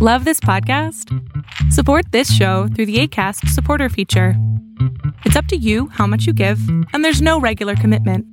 [0.00, 1.12] Love this podcast?
[1.72, 4.34] Support this show through the ACAST supporter feature.
[5.24, 6.60] It's up to you how much you give,
[6.92, 8.24] and there's no regular commitment.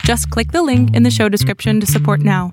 [0.00, 2.52] Just click the link in the show description to support now.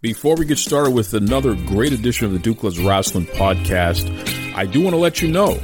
[0.00, 4.08] Before we get started with another great edition of the Duke Loves Wrestling podcast,
[4.54, 5.54] I do want to let you know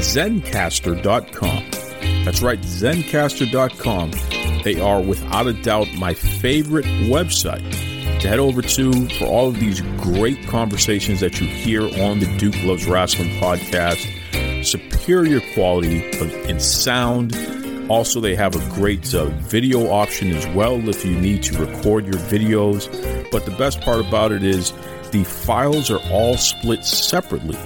[0.00, 2.24] Zencastr.com.
[2.24, 4.62] That's right, Zencastr.com.
[4.62, 7.89] They are without a doubt my favorite website
[8.20, 12.36] to head over to for all of these great conversations that you hear on the
[12.36, 14.64] Duke Loves Wrestling podcast.
[14.64, 16.04] Superior quality
[16.46, 17.34] in sound.
[17.88, 22.04] Also, they have a great uh, video option as well if you need to record
[22.04, 22.90] your videos.
[23.30, 24.72] But the best part about it is
[25.12, 27.58] the files are all split separately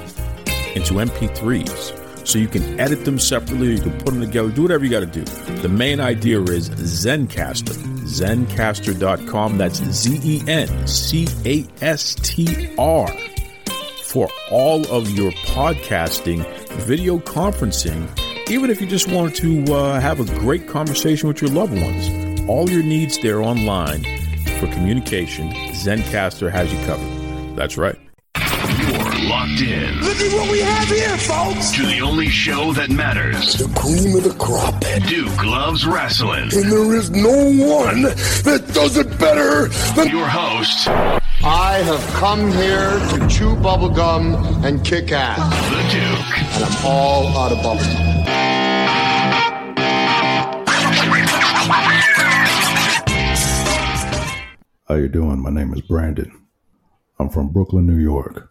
[0.77, 2.27] into MP3s.
[2.27, 5.01] So you can edit them separately, you can put them together, do whatever you got
[5.01, 5.25] to do.
[5.61, 9.59] The main idea is Zencastr, zencastr.com.
[9.59, 13.09] That's Z E N C A S T R
[14.05, 16.47] for all of your podcasting,
[16.83, 18.09] video conferencing,
[18.49, 22.49] even if you just want to uh, have a great conversation with your loved ones.
[22.49, 24.05] All your needs there online
[24.61, 27.57] for communication, Zencastr has you covered.
[27.57, 28.04] That's right.
[29.47, 31.73] You're locked in Look at what we have here, folks.
[31.73, 33.55] to the only show that matters.
[33.55, 34.83] The cream of the crop.
[35.07, 36.51] Duke loves wrestling.
[36.53, 42.51] And there is no one that does it better than Your host, I have come
[42.53, 45.39] here to chew bubblegum and kick ass.
[45.71, 46.55] the Duke.
[46.55, 48.15] And I'm all out of bubblegum.
[54.87, 55.41] How you doing?
[55.41, 56.31] My name is Brandon.
[57.19, 58.51] I'm from Brooklyn, New York.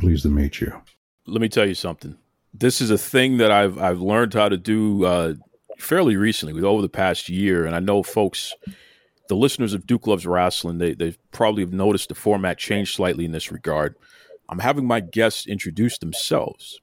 [0.00, 0.72] Pleased to meet you.
[1.26, 2.16] let me tell you something.
[2.54, 5.34] This is a thing that I've I've learned how to do uh,
[5.78, 8.54] fairly recently, over the past year, and I know folks,
[9.28, 13.24] the listeners of Duke Loves Wrestling, they they probably have noticed the format changed slightly
[13.24, 13.94] in this regard.
[14.48, 16.80] I'm having my guests introduce themselves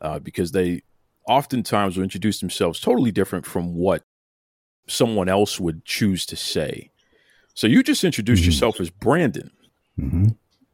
[0.00, 0.82] uh, because they
[1.26, 4.04] oftentimes will introduce themselves totally different from what
[4.86, 6.90] someone else would choose to say.
[7.54, 9.50] So you just introduced yourself as Brandon
[9.96, 10.28] hmm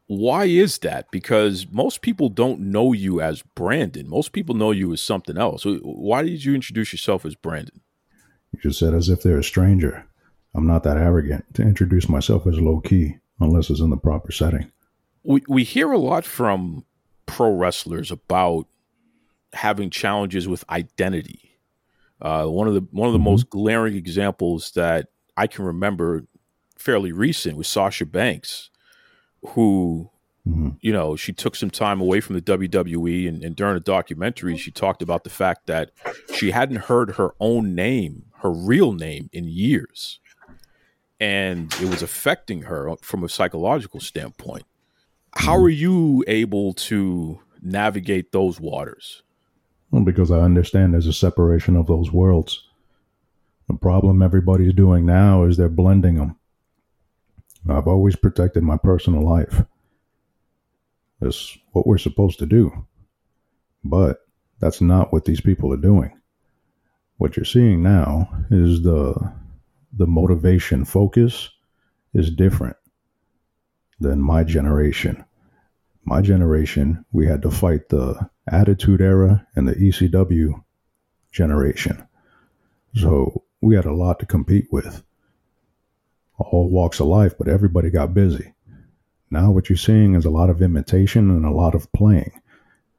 [0.08, 1.10] why is that?
[1.10, 4.08] Because most people don't know you as Brandon.
[4.08, 5.64] Most people know you as something else.
[5.64, 7.82] Why did you introduce yourself as Brandon?
[8.52, 10.06] You just said as if they're a stranger.
[10.54, 14.32] I'm not that arrogant to introduce myself as Low Ki unless it's in the proper
[14.32, 14.72] setting.
[15.22, 16.86] We we hear a lot from
[17.26, 18.66] pro wrestlers about
[19.52, 21.60] having challenges with identity.
[22.20, 26.24] Uh, one of the one of the most glaring examples that I can remember,
[26.78, 28.70] fairly recent, was Sasha Banks,
[29.50, 30.10] who
[30.44, 33.80] hmm you know, she took some time away from the WWE, and, and during a
[33.80, 35.90] documentary, she talked about the fact that
[36.32, 40.20] she hadn't heard her own name, her real name, in years,
[41.18, 44.64] and it was affecting her from a psychological standpoint.
[45.34, 49.22] How are you able to navigate those waters?
[49.90, 52.64] Well, because I understand there's a separation of those worlds.
[53.68, 56.36] The problem everybody's doing now is they're blending them.
[57.68, 59.62] I've always protected my personal life.
[61.20, 62.86] That's what we're supposed to do.
[63.84, 64.18] But
[64.60, 66.12] that's not what these people are doing.
[67.16, 69.14] What you're seeing now is the
[69.92, 71.48] the motivation focus
[72.14, 72.76] is different
[73.98, 75.24] than my generation.
[76.04, 80.62] My generation, we had to fight the Attitude Era and the ECW
[81.32, 82.06] generation.
[82.94, 85.02] So we had a lot to compete with.
[86.38, 88.54] All walks of life, but everybody got busy.
[89.30, 92.40] Now what you're seeing is a lot of imitation and a lot of playing.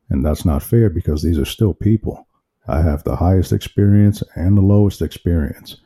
[0.09, 2.27] And that's not fair because these are still people.
[2.67, 5.77] I have the highest experience and the lowest experience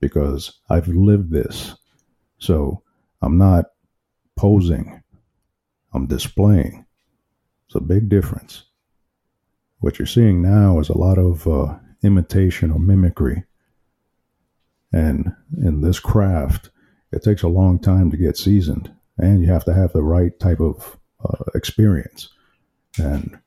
[0.00, 1.76] because I've lived this.
[2.38, 2.82] So
[3.20, 3.66] I'm not
[4.36, 5.02] posing,
[5.94, 6.84] I'm displaying.
[7.66, 8.64] It's a big difference.
[9.78, 13.44] What you're seeing now is a lot of uh, imitation or mimicry.
[14.92, 16.70] And in this craft,
[17.12, 20.38] it takes a long time to get seasoned, and you have to have the right
[20.40, 22.28] type of uh, experience.
[22.98, 23.38] And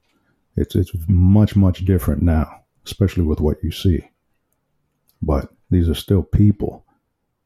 [0.55, 4.09] it's it's much much different now, especially with what you see.
[5.21, 6.85] But these are still people,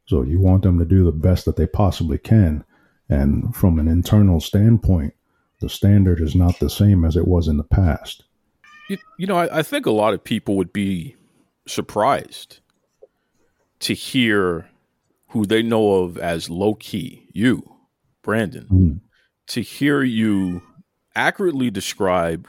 [0.05, 2.63] so you want them to do the best that they possibly can.
[3.09, 5.13] And from an internal standpoint,
[5.61, 8.23] the standard is not the same as it was in the past.
[8.89, 11.15] You, you know, I, I think a lot of people would be
[11.67, 12.59] surprised
[13.79, 14.69] to hear
[15.29, 17.63] who they know of as Low Ki, you,
[18.23, 18.99] Brandon, Mm.
[19.47, 20.61] to hear you
[21.15, 22.47] accurately describe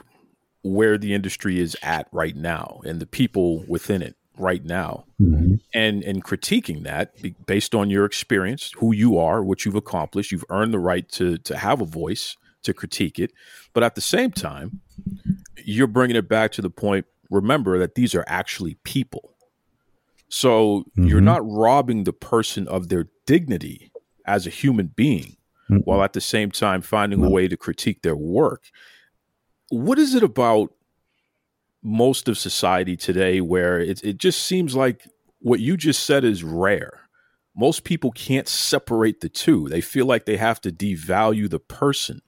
[0.63, 5.59] where the industry is at right now and the people within it right now Mhm.
[5.73, 7.13] and and critiquing that
[7.47, 11.37] based on your experience who you are what you've accomplished you've earned the right to
[11.39, 13.31] to have a voice to critique it.
[13.73, 14.81] But at the same time,
[15.65, 17.07] you're bringing it back to the point.
[17.31, 19.30] Remember that these are actually people.
[20.31, 21.07] So mm-hmm.
[21.07, 23.91] you're not robbing the person of their dignity
[24.25, 25.35] as a human being
[25.69, 25.79] mm-hmm.
[25.79, 28.63] while at the same time finding a way to critique their work.
[29.69, 30.73] What is it about
[31.83, 35.05] most of society today where it, it just seems like
[35.39, 37.01] what you just said is rare?
[37.53, 39.67] Most people can't separate the two.
[39.67, 42.21] They feel like they have to devalue the person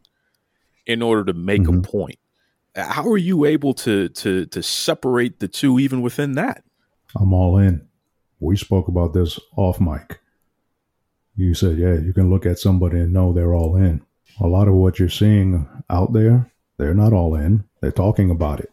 [0.86, 1.80] in order to make mm-hmm.
[1.80, 2.20] a point.
[2.76, 6.64] How are you able to to to separate the two even within that?
[7.16, 7.88] I'm all in.
[8.44, 10.20] We spoke about this off mic.
[11.36, 14.02] You said, yeah, you can look at somebody and know they're all in.
[14.42, 17.64] A lot of what you're seeing out there, they're not all in.
[17.82, 18.72] They're talking about it.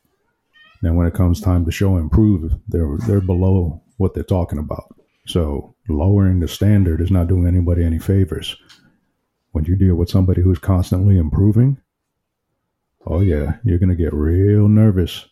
[0.83, 4.59] Then when it comes time to show and prove, they're they're below what they're talking
[4.59, 4.95] about.
[5.27, 8.57] So lowering the standard is not doing anybody any favors.
[9.53, 11.79] When you deal with somebody who's constantly improving,
[13.07, 15.27] oh yeah, you're gonna get real nervous,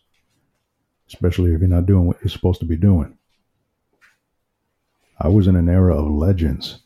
[1.07, 3.17] especially if you're not doing what you're supposed to be doing.
[5.21, 6.79] I was in an era of legends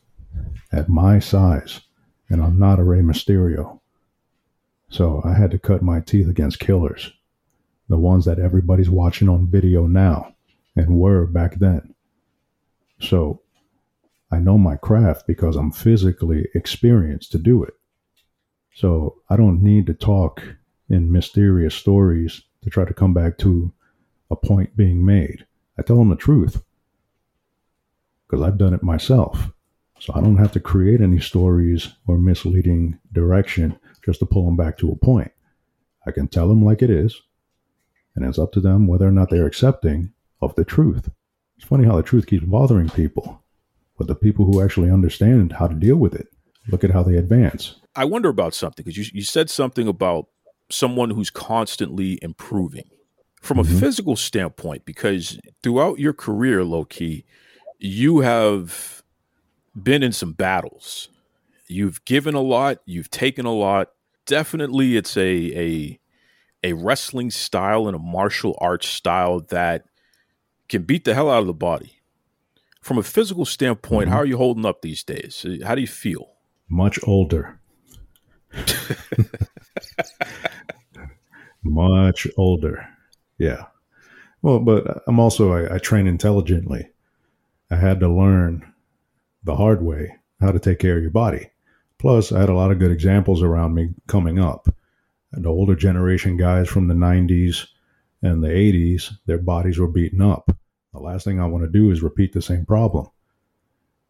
[0.71, 1.81] at my size,
[2.30, 3.80] and I'm not a Rey Mysterio.
[4.89, 7.13] So I had to cut my teeth against killers,
[7.89, 10.33] the ones that everybody's watching on video now
[10.75, 11.94] and were back then.
[13.00, 13.41] So
[14.31, 17.75] I know my craft because I'm physically experienced to do it.
[18.74, 20.41] So I don't need to talk
[20.89, 23.71] in mysterious stories to try to come back to
[24.31, 25.45] a point being made.
[25.77, 26.63] I tell them the truth
[28.33, 29.51] because I've done it myself.
[30.00, 34.56] So I don't have to create any stories or misleading direction just to pull them
[34.56, 35.31] back to a point.
[36.07, 37.21] I can tell them like it is,
[38.15, 41.12] and it's up to them whether or not they're accepting of the truth.
[41.57, 43.44] It's funny how the truth keeps bothering people,
[43.95, 46.27] but the people who actually understand how to deal with it,
[46.69, 47.75] look at how they advance.
[47.95, 50.25] I wonder about something because you, you said something about
[50.71, 52.89] someone who's constantly improving
[53.41, 53.77] from a mm-hmm.
[53.77, 57.25] physical standpoint, because throughout your career, Low Ki,
[57.83, 59.03] you have
[59.75, 61.09] been in some battles.
[61.68, 63.89] You've given a lot, you've taken a lot.
[64.25, 66.00] Definitely it's a a
[66.63, 69.83] a wrestling style and a martial arts style that
[70.69, 72.00] can beat the hell out of the body.
[72.81, 74.13] From a physical standpoint, mm-hmm.
[74.13, 75.45] how are you holding up these days?
[75.65, 76.35] How do you feel?
[76.69, 77.59] Much older.
[81.63, 82.88] Much older.
[83.38, 83.65] Yeah.
[84.41, 86.93] Well, but I'm also, I, I train intelligently.
[87.74, 88.72] I had to learn
[89.44, 91.50] the hard way how to take care of your body.
[91.98, 94.68] Plus, I had a lot of good examples around me coming up.
[95.31, 97.66] And the older generation guys from the 90s
[98.22, 100.56] and the 80s, their bodies were beaten up.
[100.94, 103.08] The last thing I want to do is repeat the same problem.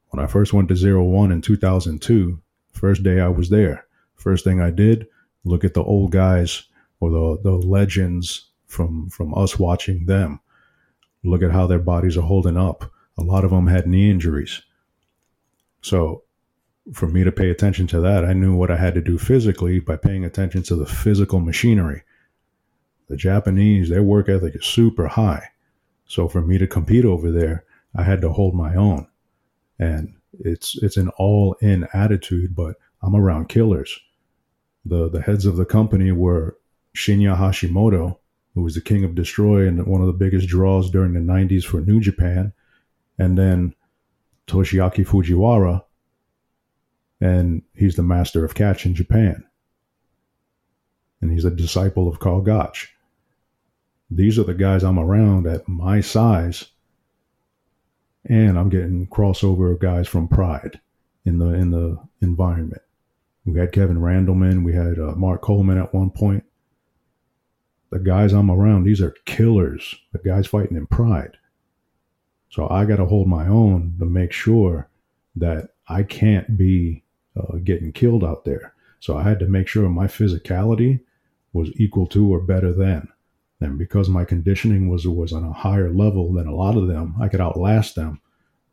[0.10, 2.42] When I first went to Zero One in 2002,
[2.74, 3.86] first day I was there,
[4.16, 5.08] first thing I did,
[5.46, 6.64] look at the old guys
[7.00, 10.42] or the, the legends from, from us watching them.
[11.24, 12.92] Look at how their bodies are holding up.
[13.18, 14.62] A lot of them had knee injuries.
[15.82, 16.24] So
[16.92, 19.80] for me to pay attention to that, I knew what I had to do physically
[19.80, 22.04] by paying attention to the physical machinery.
[23.08, 25.50] The Japanese, their work ethic is super high.
[26.06, 27.64] So for me to compete over there,
[27.96, 29.08] I had to hold my own.
[29.80, 34.00] And it's it's an all in attitude, but I'm around killers.
[34.86, 36.58] The the heads of the company were
[36.96, 38.18] Shinya Hashimoto,
[38.56, 41.64] who was the king of destroy and one of the biggest draws during the 90s
[41.64, 42.54] for New Japan,
[43.18, 43.76] and then
[44.48, 45.84] Toshiaki Fujiwara,
[47.22, 49.44] and he's the master of catch in Japan.
[51.22, 52.94] And he's a disciple of Karl Gotch.
[54.12, 56.66] These are the guys I'm around at my size,
[58.26, 60.80] and I'm getting crossover guys from Pride
[61.26, 62.82] in the in the environment.
[63.46, 66.44] We had Kevin Randleman, we had uh, Mark Coleman at one point.
[67.90, 69.96] The guys I'm around, these are killers.
[70.14, 71.38] The guys fighting in Pride.
[72.54, 74.88] So I got to hold my own to make sure
[75.36, 77.04] that I can't be
[77.36, 78.76] uh, getting killed out there.
[79.00, 81.00] So I had to make sure my physicality
[81.52, 83.08] was equal to or better than.
[83.60, 87.16] And because my conditioning was was on a higher level than a lot of them,
[87.20, 88.22] I could outlast them.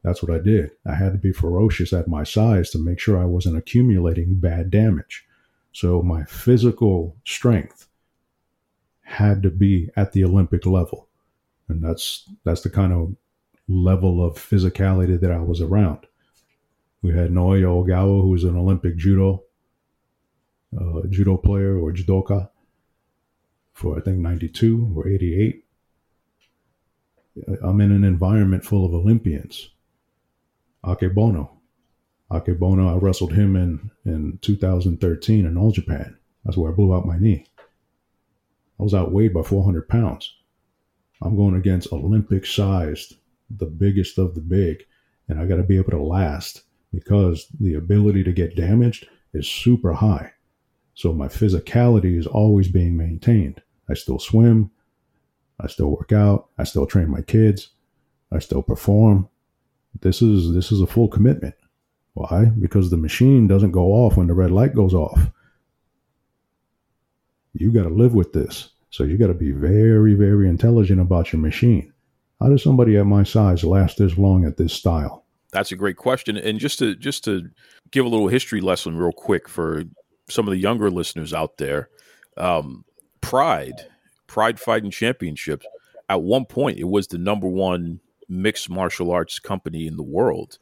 [0.03, 0.73] That's what I did.
[0.87, 4.71] I had to be ferocious at my size to make sure I wasn't accumulating bad
[4.71, 5.25] damage.
[5.73, 7.89] So my physical strength
[9.05, 11.09] had to be at the Olympic level.
[11.71, 13.17] And that's that's the kind of
[13.71, 16.07] level of physicality that I was around.
[17.03, 19.45] We had Naoya Ogawa, who was an Olympic judo
[20.79, 22.51] uh, judo player or judoka
[23.73, 25.65] for I think 92 or 88.
[27.63, 29.71] I'm in an environment full of Olympians.
[30.85, 31.51] Akebono.
[32.31, 36.17] Akebono, I wrestled him in, in 2013 in All Japan.
[36.45, 37.47] That's where I blew out my knee.
[38.79, 40.35] I was outweighed by 400 pounds.
[41.23, 43.17] I'm going against Olympic sized,
[43.57, 44.85] the biggest of the big,
[45.29, 49.49] and I got to be able to last because the ability to get damaged is
[49.49, 50.33] super high.
[50.95, 53.63] So my physicality is always being maintained.
[53.89, 54.71] I still swim,
[55.59, 57.71] I still work out, I still train my kids,
[58.33, 59.29] I still perform.
[60.01, 61.55] This is this is a full commitment.
[62.15, 62.47] Why?
[62.47, 65.31] Because the machine doesn't go off when the red light goes off.
[67.55, 68.71] You got to live with this.
[68.91, 71.90] So you got to be very, very intelligent about your machine.
[72.41, 75.25] How does somebody at my size last this long at this style?
[75.53, 76.37] That's a great question.
[76.37, 77.51] And just to just to
[77.91, 79.85] give a little history lesson real quick for
[80.29, 81.91] some of the younger listeners out there,
[82.37, 82.85] um,
[83.21, 83.87] Pride,
[84.27, 85.67] Pride Fighting Championships,
[86.09, 90.59] at one point it was the number one mixed martial arts company in the world.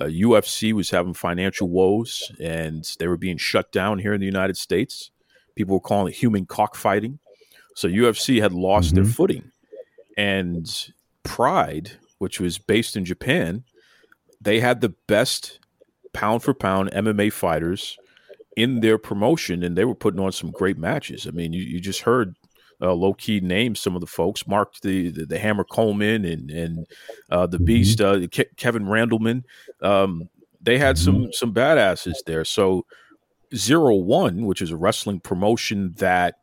[0.00, 4.26] Uh, UFC was having financial woes and they were being shut down here in the
[4.26, 5.10] United States.
[5.56, 7.18] People were calling it human cockfighting.
[7.74, 9.02] So UFC had lost mm-hmm.
[9.02, 9.50] their footing.
[10.16, 10.92] And
[11.22, 13.64] Pride, which was based in Japan,
[14.40, 15.60] they had the best
[16.12, 17.96] pound for pound MMA fighters
[18.56, 21.26] in their promotion, and they were putting on some great matches.
[21.26, 22.34] I mean, you, you just heard
[22.80, 24.46] uh, Low Ki name some of the folks.
[24.46, 26.86] Mark the the, the Hammer Coleman and and
[27.30, 27.64] uh, the mm-hmm.
[27.64, 29.44] Beast uh, Ke- Kevin Randleman.
[29.82, 30.28] Um,
[30.60, 31.04] they had mm-hmm.
[31.04, 32.44] some some badasses there.
[32.44, 32.86] So
[33.54, 36.36] Zero One, which is a wrestling promotion that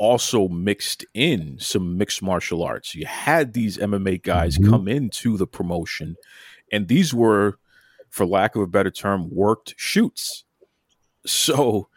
[0.00, 2.94] also mixed in some mixed martial arts.
[2.94, 4.70] You had these MMA guys mm-hmm.
[4.70, 6.16] come into the promotion,
[6.72, 7.58] and these were,
[8.08, 10.44] for lack of a better term, worked shoots.
[11.26, 11.88] So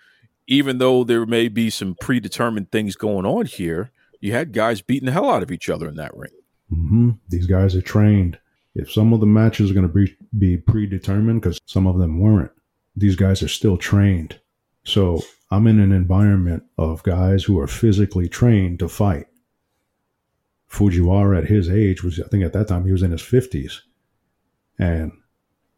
[0.48, 5.06] even though there may be some predetermined things going on here, you had guys beating
[5.06, 6.34] the hell out of each other in that ring.
[6.72, 7.12] Mm-hmm.
[7.30, 8.38] These guys are trained.
[8.76, 12.20] If some of the matches are going to be, be predetermined, because some of them
[12.20, 12.52] weren't,
[12.98, 14.42] these guys are still trained.
[14.84, 15.22] So
[15.52, 19.28] I'm in an environment of guys who are physically trained to fight.
[20.70, 23.80] Fujiwara at his age was, I think at that time he was in his 50s.
[24.80, 25.12] And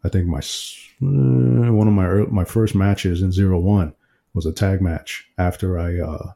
[0.05, 3.93] I think my uh, one of my my first matches in zero one
[4.33, 6.33] was a tag match after I uh,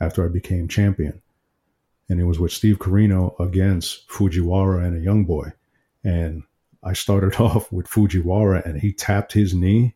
[0.00, 1.20] after I became champion,
[2.08, 5.52] and it was with Steve Corino against Fujiwara and a young boy,
[6.02, 6.44] and
[6.82, 9.94] I started off with Fujiwara and he tapped his knee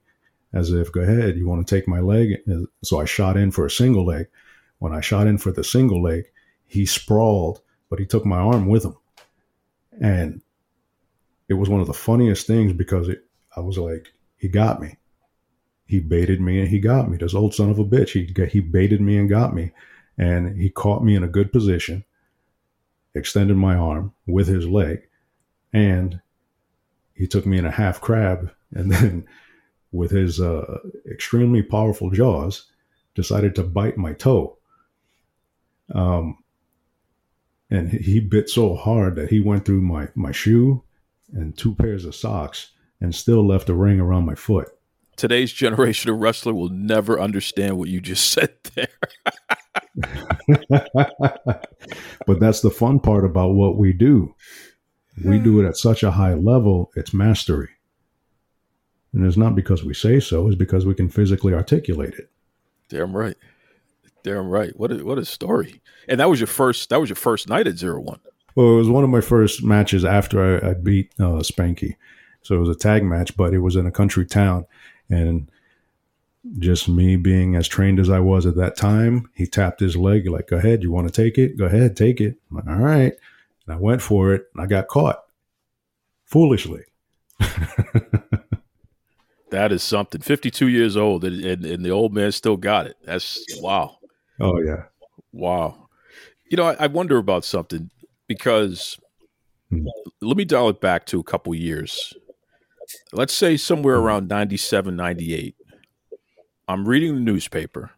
[0.53, 2.39] as if, go ahead, you want to take my leg?
[2.83, 4.27] So I shot in for a single leg.
[4.79, 6.25] When I shot in for the single leg,
[6.67, 8.97] he sprawled, but he took my arm with him.
[10.01, 10.43] And
[11.49, 13.25] it was one of the funniest things because it,
[13.57, 14.97] I was like, he got me
[15.93, 17.19] he baited me and he got me.
[17.19, 18.13] This old son of a bitch.
[18.13, 19.73] He he baited me and got me,
[20.17, 22.03] and he caught me in a good position,
[23.15, 25.03] extended my arm with his leg,
[25.71, 26.23] and
[27.13, 29.27] he took me in a half crab, and then
[29.93, 30.79] with his uh,
[31.11, 32.67] extremely powerful jaws,
[33.15, 34.59] decided to bite my toe.
[35.95, 36.39] Um,
[37.71, 40.83] and he bit so hard that he went through my my shoe
[41.33, 44.69] and two pairs of socks and still left a ring around my foot
[45.17, 48.89] today's generation of wrestler will never understand what you just said there.
[52.27, 54.35] but that's the fun part about what we do.
[55.25, 57.69] We do it at such a high level, it's mastery.
[59.13, 62.31] And it's not because we say so, it's because we can physically articulate it.
[62.89, 63.37] Damn right.
[64.23, 64.77] Damn right.
[64.79, 65.81] What a what a story.
[66.09, 68.21] And that was your first that was your first night at zero one.
[68.55, 71.97] Well, it was one of my first matches after I, I beat uh, Spanky.
[72.43, 74.67] So it was a tag match, but it was in a country town.
[75.09, 75.51] And
[76.59, 80.29] just me being as trained as I was at that time, he tapped his leg,
[80.29, 81.57] like, go ahead, you want to take it?
[81.57, 82.37] Go ahead, take it.
[82.51, 83.13] I'm like, all right.
[83.67, 85.23] And I went for it and I got caught
[86.25, 86.83] foolishly.
[89.53, 90.21] that is something.
[90.21, 92.97] 52 years old and, and, and, the old man still got it.
[93.05, 93.99] That's wow.
[94.41, 94.85] Oh, yeah.
[95.33, 95.89] Wow.
[96.51, 97.91] You know, I, I wonder about something
[98.27, 98.99] because
[99.71, 99.87] hmm.
[100.21, 102.13] let me dial it back to a couple years
[103.13, 104.07] let's say somewhere mm-hmm.
[104.07, 105.57] around 97, 98,
[106.69, 107.91] I'm reading the newspaper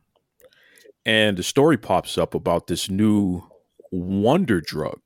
[1.07, 3.43] and a story pops up about this new
[3.91, 5.01] wonder drug,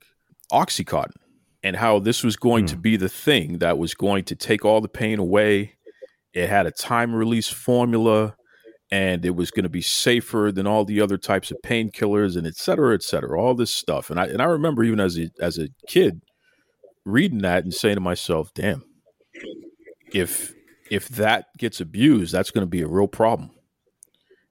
[0.51, 1.11] Oxycontin,
[1.61, 2.69] and how this was going mm.
[2.69, 5.75] to be the thing that was going to take all the pain away.
[6.33, 8.35] It had a time release formula
[8.91, 12.47] and it was going to be safer than all the other types of painkillers and
[12.47, 14.09] et cetera, et cetera, all this stuff.
[14.09, 16.21] And I, and I remember even as a, as a kid
[17.05, 18.83] reading that and saying to myself, damn,
[20.11, 20.53] if
[20.89, 23.51] if that gets abused, that's going to be a real problem.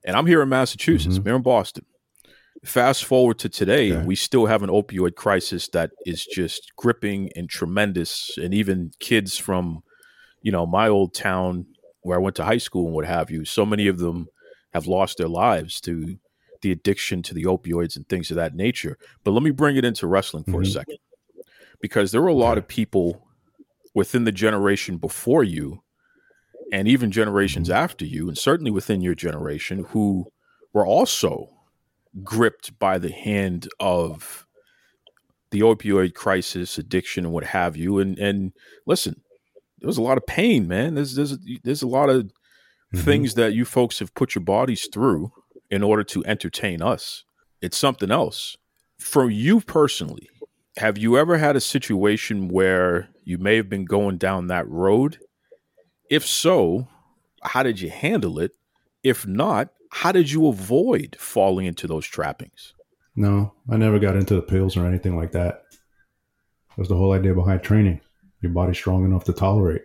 [0.04, 1.22] And I'm here in Massachusetts, mm-hmm.
[1.22, 1.84] I'm here in Boston.
[2.64, 4.06] Fast forward to today, okay.
[4.06, 8.36] we still have an opioid crisis that is just gripping and tremendous.
[8.36, 9.82] And even kids from,
[10.48, 11.66] you know, my old town
[12.00, 14.28] where I went to high school and what have you, so many of them
[14.72, 16.16] have lost their lives to
[16.62, 18.96] the addiction to the opioids and things of that nature.
[19.24, 20.66] But let me bring it into wrestling for Mhm.
[20.66, 20.98] a second,
[21.82, 23.28] because there were a lot of people
[23.94, 25.82] within the generation before you,
[26.72, 30.32] and even generations after you, and certainly within your generation, who
[30.72, 31.50] were also
[32.24, 34.46] gripped by the hand of
[35.50, 37.98] the opioid crisis, addiction, and what have you.
[37.98, 38.52] And and
[38.86, 39.20] listen,
[39.80, 40.94] there was a lot of pain, man.
[40.94, 42.30] There's there's there's a lot of
[42.94, 43.00] Mhm.
[43.04, 45.30] things that you folks have put your bodies through
[45.70, 47.24] in order to entertain us.
[47.60, 48.56] It's something else.
[48.98, 50.28] For you personally,
[50.78, 55.18] have you ever had a situation where you may have been going down that road?
[56.08, 56.88] If so,
[57.42, 58.52] how did you handle it?
[59.02, 62.72] If not, how did you avoid falling into those trappings?
[63.14, 65.64] No, I never got into the pills or anything like that.
[66.76, 68.00] That's the whole idea behind training.
[68.40, 69.82] Your body's strong enough to tolerate.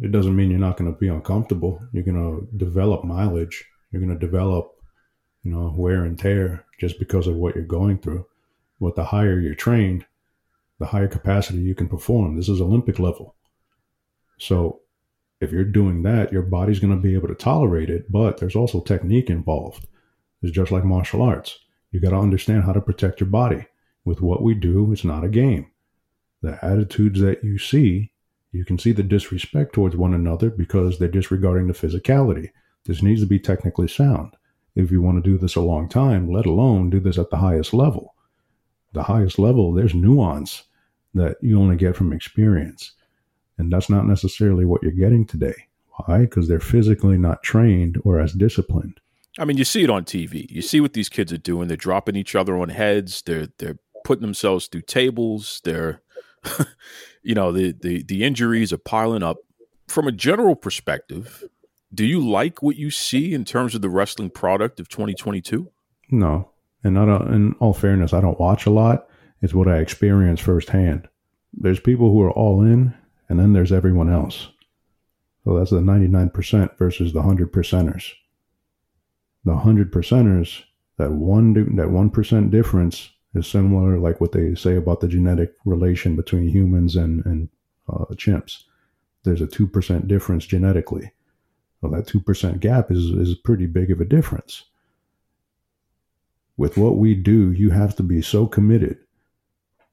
[0.00, 1.80] It doesn't mean you're not going to be uncomfortable.
[1.92, 3.64] You're going to develop mileage.
[3.90, 4.72] You're going to develop,
[5.42, 8.26] you know, wear and tear just because of what you're going through.
[8.80, 10.06] But the higher you're trained,
[10.78, 12.36] the higher capacity you can perform.
[12.36, 13.36] This is Olympic level.
[14.38, 14.80] So
[15.40, 18.10] if you're doing that, your body's going to be able to tolerate it.
[18.10, 19.86] But there's also technique involved.
[20.42, 21.58] It's just like martial arts.
[21.92, 23.66] You got to understand how to protect your body.
[24.04, 25.70] With what we do, it's not a game.
[26.42, 28.12] The attitudes that you see,
[28.52, 32.50] you can see the disrespect towards one another because they're disregarding the physicality.
[32.84, 34.34] This needs to be technically sound.
[34.74, 37.36] If you want to do this a long time, let alone do this at the
[37.36, 38.14] highest level.
[38.92, 40.64] The highest level, there's nuance
[41.14, 42.92] that you only get from experience.
[43.58, 45.68] And that's not necessarily what you're getting today.
[46.06, 46.20] Why?
[46.20, 48.98] Because they're physically not trained or as disciplined.
[49.38, 50.50] I mean, you see it on TV.
[50.50, 51.68] You see what these kids are doing.
[51.68, 53.22] They're dropping each other on heads.
[53.22, 55.60] They're they're putting themselves through tables.
[55.64, 56.02] They're,
[57.22, 59.38] you know, the the the injuries are piling up.
[59.88, 61.44] From a general perspective,
[61.92, 65.70] do you like what you see in terms of the wrestling product of 2022?
[66.10, 66.50] No,
[66.82, 67.34] and don't.
[67.34, 69.08] In all fairness, I don't watch a lot.
[69.40, 71.08] It's what I experience firsthand.
[71.52, 72.94] There's people who are all in,
[73.28, 74.48] and then there's everyone else.
[75.44, 78.12] So that's the 99% versus the 100 percenters.
[79.44, 80.62] The 100 percenters,
[80.98, 85.54] that one that one percent difference is similar, like what they say about the genetic
[85.64, 87.48] relation between humans and and
[87.88, 88.64] uh, chimps.
[89.24, 91.12] There's a two percent difference genetically.
[91.80, 94.64] Well, that two percent gap is is pretty big of a difference
[96.56, 98.98] with what we do, you have to be so committed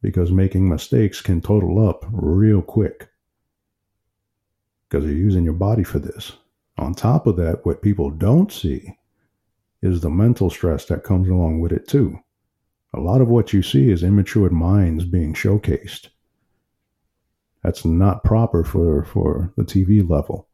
[0.02, 3.10] because making mistakes can total up real quick
[4.88, 6.34] because you're using your body for this.
[6.78, 8.98] On top of that, what people don't see
[9.82, 12.20] is the mental stress that comes along with it, too.
[12.94, 16.08] A lot of what you see is immature minds being showcased.
[17.64, 20.48] That's not proper for, for the TV level.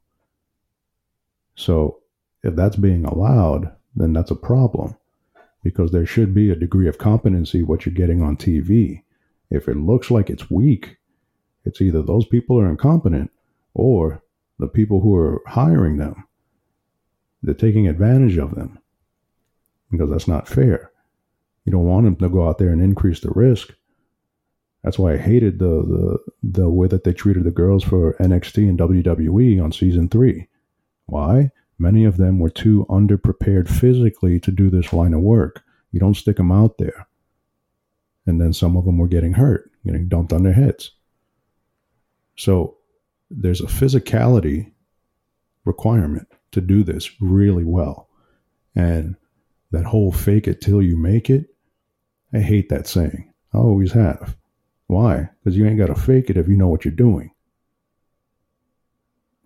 [1.55, 1.99] So,
[2.43, 4.95] if that's being allowed, then that's a problem
[5.63, 9.03] because there should be a degree of competency what you're getting on TV.
[9.49, 10.97] If it looks like it's weak,
[11.63, 13.31] it's either those people are incompetent
[13.73, 14.21] or
[14.59, 16.27] the people who are hiring them.
[17.41, 18.79] They're taking advantage of them
[19.91, 20.91] because that's not fair.
[21.65, 23.73] You don't want them to go out there and increase the risk.
[24.83, 28.69] That's why I hated the the, the way that they treated the girls for NXT
[28.69, 30.47] and WWE on season three.
[31.07, 31.51] Why?
[31.77, 35.63] Many of them were too underprepared physically to do this line of work.
[35.91, 37.07] You don't stick them out there.
[38.25, 40.91] And then some of them were getting hurt, getting dumped on their heads.
[42.37, 42.77] So
[43.29, 44.71] there's a physicality
[45.63, 48.07] requirement to do this really well.
[48.75, 49.15] And
[49.71, 51.54] that whole fake it till you make it,
[52.35, 53.31] I hate that saying.
[53.53, 54.35] I always have.
[54.87, 55.29] Why?
[55.43, 57.31] Because you ain't got to fake it if you know what you're doing.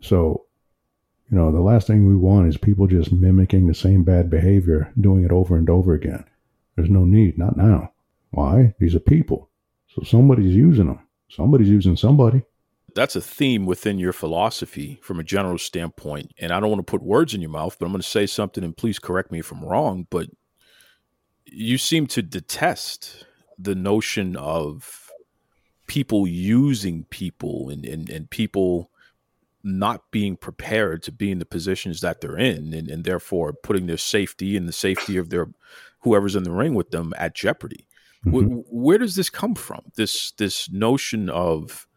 [0.01, 0.45] So
[1.31, 4.91] you know, the last thing we want is people just mimicking the same bad behavior,
[4.99, 6.23] doing it over and over again.
[6.75, 7.91] There's no need, not now.
[8.31, 8.73] Why?
[8.79, 9.49] These are people.
[9.89, 10.99] So somebody's using them.
[11.29, 12.41] Somebody's using somebody.
[12.95, 16.31] That's a theme within your philosophy from a general standpoint.
[16.39, 18.25] And I don't want to put words in your mouth, but I'm going to say
[18.25, 20.07] something and please correct me if I'm wrong.
[20.09, 20.29] But
[21.51, 23.25] you seem to detest
[23.57, 25.11] the notion of
[25.87, 28.91] people using people and, and, and people
[29.63, 33.87] not being prepared to be in the positions that they're in and, and therefore putting
[33.87, 35.47] their safety and the safety of their
[36.01, 37.85] whoever's in the ring with them at jeopardy.
[38.25, 38.63] Mhm.
[38.63, 39.81] Wh- where does this come from?
[39.95, 41.87] This this notion of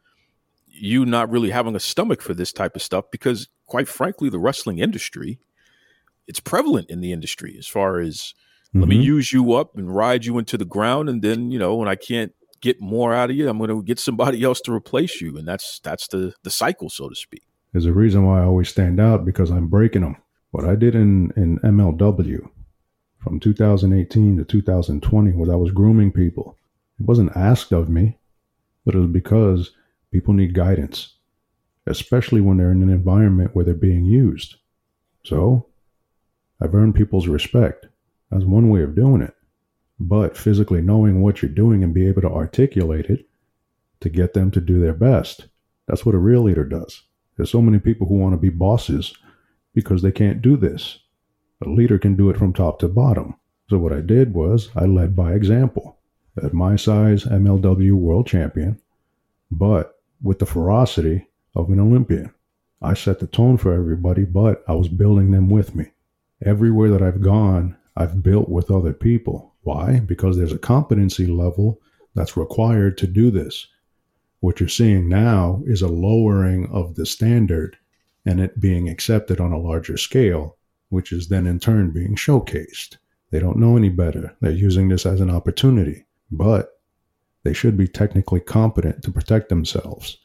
[0.66, 4.38] you not really having a stomach for this type of stuff because quite frankly the
[4.38, 5.38] wrestling industry
[6.26, 8.34] it's prevalent in the industry as far as
[8.74, 9.04] let me Mhm.
[9.04, 11.94] use you up and ride you into the ground and then you know when i
[11.94, 15.36] can't get more out of you i'm going to get somebody else to replace you
[15.36, 18.68] and that's that's the the cycle so to speak There's a reason why I always
[18.68, 20.16] stand out because I'm breaking them.
[20.50, 22.40] What I did in, in MLW
[23.22, 26.58] from 2018 to 2020 was I was grooming people.
[27.00, 28.18] It wasn't asked of me,
[28.84, 29.70] but it was because
[30.10, 31.14] people need guidance,
[31.86, 34.56] especially when they're in an environment where they're being used.
[35.24, 35.66] So
[36.60, 37.86] I've earned people's respect.
[38.32, 39.34] That's one way of doing it.
[40.00, 43.28] But physically knowing what you're doing and be able to articulate it
[44.00, 45.48] to get them to do their best.
[45.86, 47.02] That's what a real leader does.
[47.36, 49.14] There's so many people who want to be bosses
[49.74, 50.98] because they can't do this.
[51.64, 53.36] A leader can do it from top to bottom.
[53.68, 55.98] So what I did was I led by example.
[56.42, 58.80] At my size, MLW world champion,
[59.50, 62.32] but with the ferocity of an Olympian.
[62.80, 65.92] I set the tone for everybody, but I was building them with me.
[66.44, 69.54] Everywhere that I've gone, I've built with other people.
[69.62, 70.00] Why?
[70.00, 71.80] Because there's a competency level
[72.14, 73.66] that's required to do this.
[74.40, 77.76] What you're seeing now is a lowering of the standard
[78.26, 80.56] and it being accepted on a larger scale,
[80.88, 82.96] which is then in turn being showcased.
[83.30, 84.36] They don't know any better.
[84.40, 86.80] They're using this as an opportunity, but
[87.44, 90.18] they should be technically competent to protect themselves.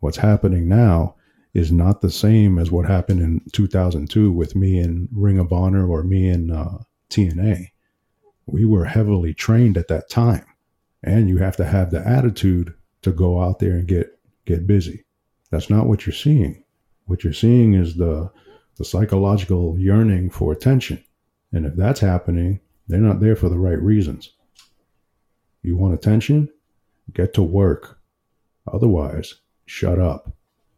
[0.00, 1.16] What's happening now
[1.54, 5.88] is not the same as what happened in 2002 with me in Ring of Honor
[5.88, 6.78] or me in uh,
[7.10, 7.68] TNA.
[8.46, 10.46] We were heavily trained at that time,
[11.02, 15.04] and you have to have the attitude to go out there and get get busy.
[15.50, 16.64] That's not what you're seeing.
[17.06, 18.30] What you're seeing is the
[18.76, 21.02] the psychological yearning for attention.
[21.52, 24.32] And if that's happening, they're not there for the right reasons.
[25.62, 26.48] You want attention?
[27.12, 27.98] Get to work.
[28.72, 29.34] Otherwise,
[29.66, 30.32] shut up.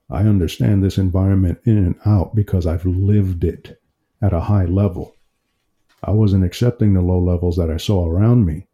[0.08, 3.80] I understand this environment in and out because I've lived it
[4.22, 5.14] at a high level.
[6.02, 8.66] I wasn't accepting the low levels that I saw around me.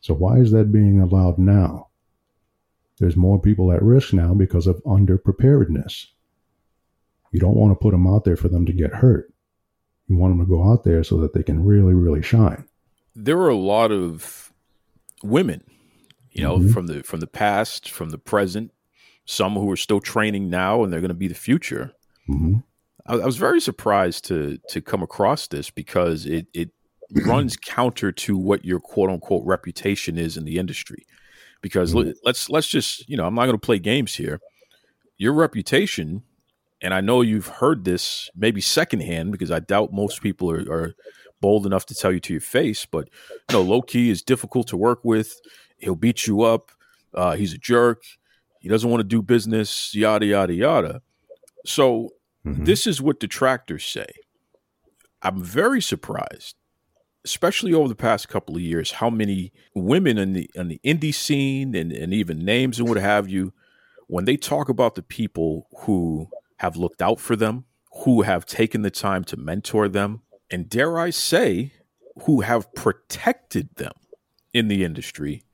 [0.00, 1.88] So why is that being allowed now?
[2.98, 6.06] There's more people at risk now because of underpreparedness.
[7.30, 9.32] You don't want to put them out there for them to get hurt.
[10.08, 12.64] You want them to go out there so that they can really, really shine.
[13.14, 14.52] There are a lot of
[15.22, 15.64] women,
[16.30, 16.70] you know, mm-hmm.
[16.70, 18.72] from the from the past, from the present,
[19.24, 21.92] some who are still training now and they're going to be the future.
[22.28, 22.58] Mm-hmm.
[23.06, 26.70] I, I, was very surprised to to come across this because it it
[27.26, 31.06] runs counter to what your quote unquote reputation is in the industry.
[31.60, 32.10] Because mm-hmm.
[32.24, 34.40] let's let's just you know I'm not going to play games here.
[35.18, 36.22] Your reputation
[36.82, 40.94] and I know you've heard this maybe secondhand because I doubt most people are, are
[41.40, 42.84] bold enough to tell you to your face.
[42.84, 43.08] But
[43.50, 45.40] you know, Low Ki is difficult to work with.
[45.78, 46.72] He'll beat you up.
[47.14, 48.02] Uh, he's a jerk.
[48.60, 49.94] He doesn't want to do business.
[49.94, 51.02] Yada yada yada.
[51.64, 52.10] So
[52.46, 52.64] mm-hmm.
[52.64, 54.06] this is what detractors say.
[55.22, 56.56] I'm very surprised,
[57.24, 61.14] especially over the past couple of years, how many women in the in the indie
[61.14, 63.52] scene and, and even names and what have you,
[64.08, 66.28] when they talk about the people who
[66.58, 67.64] have looked out for them,
[68.04, 71.72] who have taken the time to mentor them, and dare I say,
[72.24, 73.92] who have protected them
[74.52, 75.44] in the industry,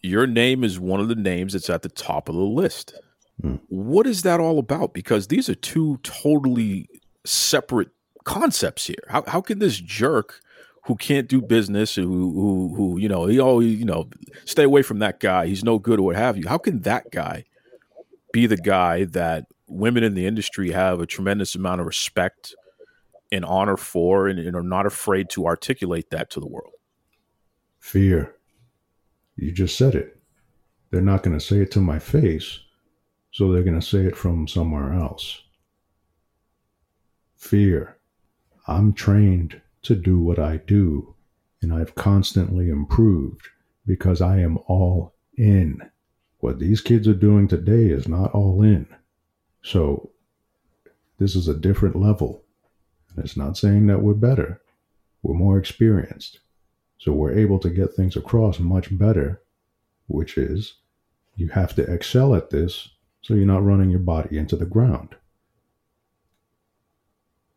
[0.00, 2.94] your name is one of the names that's at the top of the list.
[3.42, 3.60] Mm.
[3.68, 4.94] What is that all about?
[4.94, 6.88] Because these are two totally
[7.24, 7.90] separate
[8.24, 9.04] concepts here.
[9.08, 10.40] How, how can this jerk
[10.86, 14.08] who can't do business, who, who, who, you know, he always, you know,
[14.44, 15.46] stay away from that guy.
[15.46, 16.46] He's no good or what have you.
[16.46, 17.44] How can that guy
[18.32, 22.54] be the guy that women in the industry have a tremendous amount of respect
[23.32, 26.72] and honor for and, and are not afraid to articulate that to the world.
[27.80, 28.34] Fear.
[29.36, 30.20] You just said it.
[30.90, 32.60] They're not going to say it to my face,
[33.34, 35.42] so they're going to say it from somewhere else.
[37.34, 37.98] Fear.
[38.68, 41.16] I'm trained to do what I do,
[41.60, 43.48] and I've constantly improved
[43.84, 45.82] because I am all in.
[46.38, 48.86] What these kids are doing today is not all in.
[49.62, 50.10] So
[51.18, 52.44] this is a different level.
[53.10, 54.62] And it's not saying that we're better.
[55.24, 56.38] We're more experienced.
[56.98, 59.42] So we're able to get things across much better,
[60.06, 60.74] which is
[61.34, 62.90] you have to excel at this
[63.24, 65.16] so you're not running your body into the ground.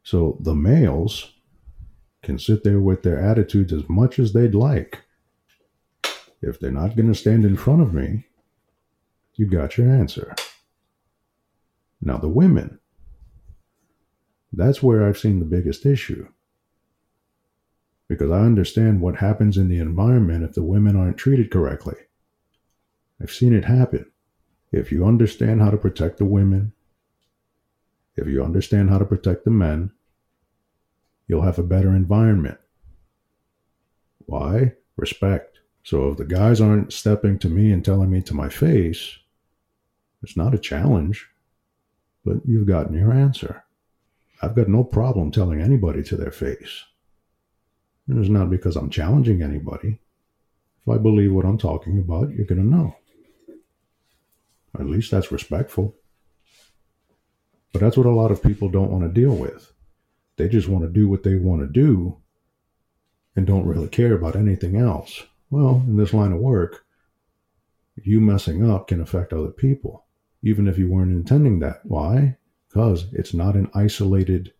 [0.01, 1.33] So the males
[2.23, 5.03] can sit there with their attitudes as much as they'd like.
[6.41, 8.27] If they're not going to stand in front of me,
[9.33, 10.33] you got your answer.
[12.01, 12.79] Now, the women,
[14.53, 16.29] that's where I've seen the biggest issue.
[18.07, 21.97] Because I understand what happens in the environment if the women aren't treated correctly.
[23.21, 24.09] I've seen it happen.
[24.71, 26.73] If you understand how to protect the women,
[28.15, 29.91] if you understand how to protect the men,
[31.27, 32.57] you'll have a better environment.
[34.25, 34.73] Why?
[34.95, 35.59] Respect.
[35.83, 39.17] So if the guys aren't stepping to me and telling me to my face,
[40.21, 41.29] it's not a challenge
[42.27, 43.63] but you've gotten your answer.
[44.41, 46.83] I've got no problem telling anybody to their face.
[48.07, 49.99] And it's not because I'm challenging anybody.
[50.81, 52.96] If I believe what I'm talking about, you're going to know.
[54.75, 55.95] At least that's respectful.
[57.73, 59.71] But that's what a lot of people don't want to deal with.
[60.37, 62.17] They just want to do what they want to do
[63.35, 65.23] and don't really care about anything else.
[65.49, 66.85] Well, in this line of work,
[68.03, 70.05] you messing up can affect other people,
[70.43, 71.81] even if you weren't intending that.
[71.83, 72.37] Why?
[72.67, 74.53] Because it's not an isolated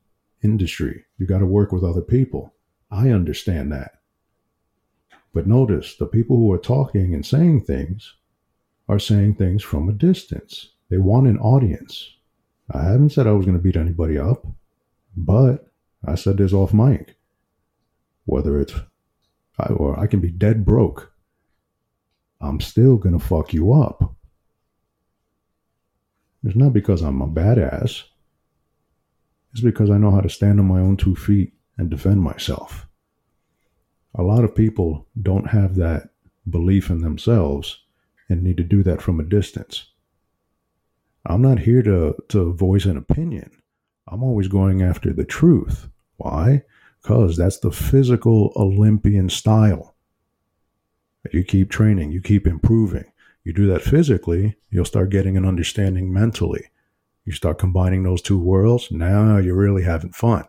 [0.44, 1.06] industry.
[1.18, 2.54] You got to work with other people.
[2.90, 3.94] I understand that.
[5.34, 8.16] But notice the people who are talking and saying things
[8.88, 10.70] are saying things from a distance.
[10.90, 12.16] They want an audience.
[12.72, 14.46] I haven't said I was going to beat anybody up,
[15.16, 15.68] but
[16.06, 17.16] I said this off mic.
[18.26, 18.74] Whether it's,
[19.60, 21.12] I, or I can be dead broke,
[22.40, 24.16] I'm still going to fuck you up.
[26.44, 28.04] It's not because I'm a badass.
[29.52, 32.88] It's because I know how to stand on my own two feet and defend myself.
[34.16, 36.10] A lot of people don't have that
[36.50, 37.84] belief in themselves
[38.30, 39.88] and need to do that from a distance.
[41.26, 43.52] I'm not here to, to voice an opinion.
[44.08, 45.90] I'm always going after the truth.
[46.18, 46.64] Why?
[47.02, 49.96] Because that's the physical Olympian style.
[51.34, 53.06] You keep training, you keep improving.
[53.44, 56.66] You do that physically, you'll start getting an understanding mentally.
[57.26, 60.46] You start combining those two worlds, now you're really having fun.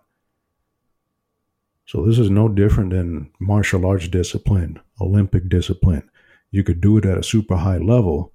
[1.86, 6.08] So this is no different than martial arts discipline, Olympic discipline.
[6.50, 8.32] You could do it at a super high level,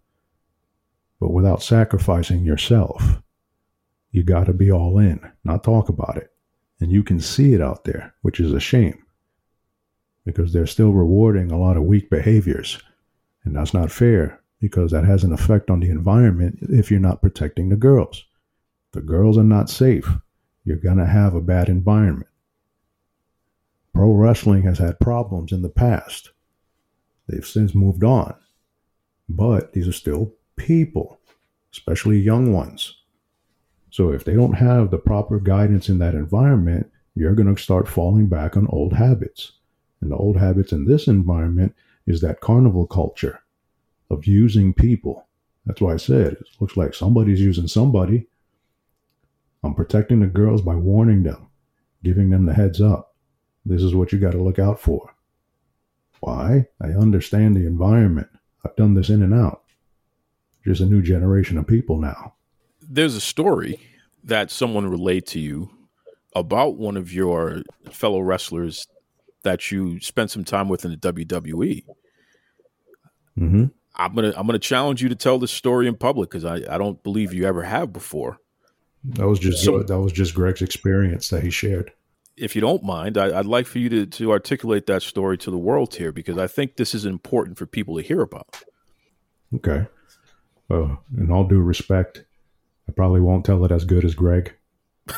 [1.19, 3.21] but without sacrificing yourself.
[4.11, 6.31] You got to be all in, not talk about it.
[6.79, 9.03] And you can see it out there, which is a shame
[10.25, 12.81] because they're still rewarding a lot of weak behaviors.
[13.43, 17.21] And that's not fair because that has an effect on the environment if you're not
[17.21, 18.23] protecting the girls.
[18.93, 20.07] The girls are not safe.
[20.63, 22.29] You're going to have a bad environment.
[23.93, 26.31] Pro wrestling has had problems in the past.
[27.27, 28.35] They've since moved on.
[29.29, 31.19] But these are still people,
[31.71, 32.97] especially young ones.
[33.89, 37.87] So if they don't have the proper guidance in that environment, you're going to start
[37.87, 39.53] falling back on old habits.
[40.01, 43.41] And the old habits in this environment is that carnival culture
[44.09, 45.27] of using people.
[45.65, 48.27] That's why I said it looks like somebody's using somebody.
[49.63, 51.47] I'm protecting the girls by warning them,
[52.03, 53.15] giving them the heads up.
[53.65, 55.15] This is what you got to look out for.
[56.23, 56.67] Why?
[56.81, 58.29] I understand the environment.
[58.63, 59.63] I've done this in and out.
[60.63, 62.35] There's a new generation of people now.
[62.81, 63.81] There's a story
[64.23, 65.69] that someone relayed to you
[66.33, 68.87] about one of your fellow wrestlers
[69.43, 71.83] that you spent some time with in the WWE.
[73.37, 73.65] Mm-hmm.
[73.95, 76.77] I'm gonna I'm gonna challenge you to tell this story in public because I, I
[76.77, 78.37] don't believe you ever have before.
[79.03, 81.91] That was just so, that was just Greg's experience that he shared.
[82.35, 85.51] If you don't mind, I, would like for you to to articulate that story to
[85.51, 88.63] the world here because I think this is important for people to hear about.
[89.55, 89.85] Okay.
[90.67, 92.23] Well, in all due respect,
[92.89, 94.53] I probably won't tell it as good as Greg.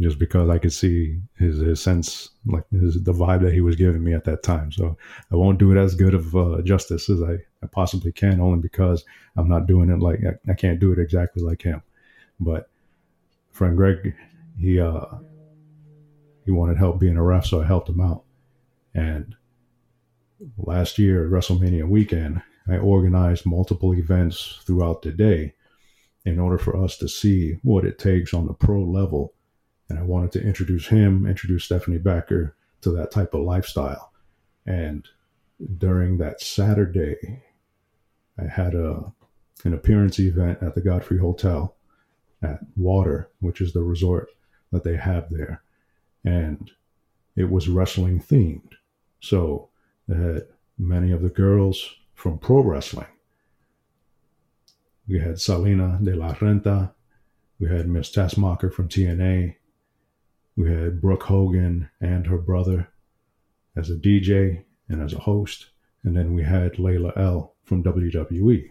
[0.00, 3.76] Just because I could see his, his sense, like his, the vibe that he was
[3.76, 4.72] giving me at that time.
[4.72, 4.96] So
[5.30, 8.58] I won't do it as good of uh, justice as I, I, possibly can, only
[8.58, 9.04] because
[9.36, 11.82] I'm not doing it like I, I can't do it exactly like him.
[12.40, 12.68] But
[13.52, 14.14] friend Greg,
[14.58, 15.04] he uh,
[16.44, 18.24] he wanted help being a ref, so I helped him out.
[18.94, 19.36] And
[20.58, 25.54] last year, WrestleMania weekend, I organized multiple events throughout the day
[26.24, 29.34] in order for us to see what it takes on the pro level.
[29.88, 34.12] And I wanted to introduce him, introduce Stephanie Becker to that type of lifestyle.
[34.66, 35.08] And
[35.78, 37.42] during that Saturday,
[38.38, 39.12] I had a
[39.64, 41.76] an appearance event at the Godfrey Hotel
[42.42, 44.28] at Water, which is the resort
[44.72, 45.61] that they have there.
[46.24, 46.70] And
[47.36, 48.72] it was wrestling themed.
[49.20, 49.68] So
[50.08, 50.46] had
[50.78, 53.06] many of the girls from pro wrestling.
[55.08, 56.92] We had Salina de la Renta.
[57.58, 59.56] We had Miss Tessmacher from TNA.
[60.56, 62.88] We had Brooke Hogan and her brother
[63.76, 65.66] as a DJ and as a host.
[66.04, 68.70] And then we had Layla El from WWE.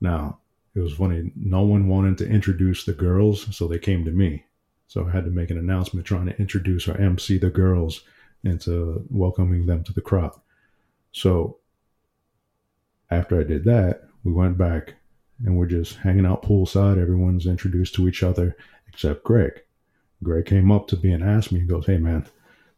[0.00, 0.38] Now,
[0.74, 1.32] it was funny.
[1.36, 4.44] No one wanted to introduce the girls, so they came to me.
[4.90, 8.02] So I had to make an announcement trying to introduce or MC the girls
[8.42, 10.32] into welcoming them to the crowd.
[11.12, 11.58] So
[13.08, 14.94] after I did that, we went back
[15.44, 17.00] and we're just hanging out poolside.
[17.00, 18.56] Everyone's introduced to each other
[18.88, 19.62] except Greg.
[20.24, 22.26] Greg came up to me and asked me, he goes, Hey man,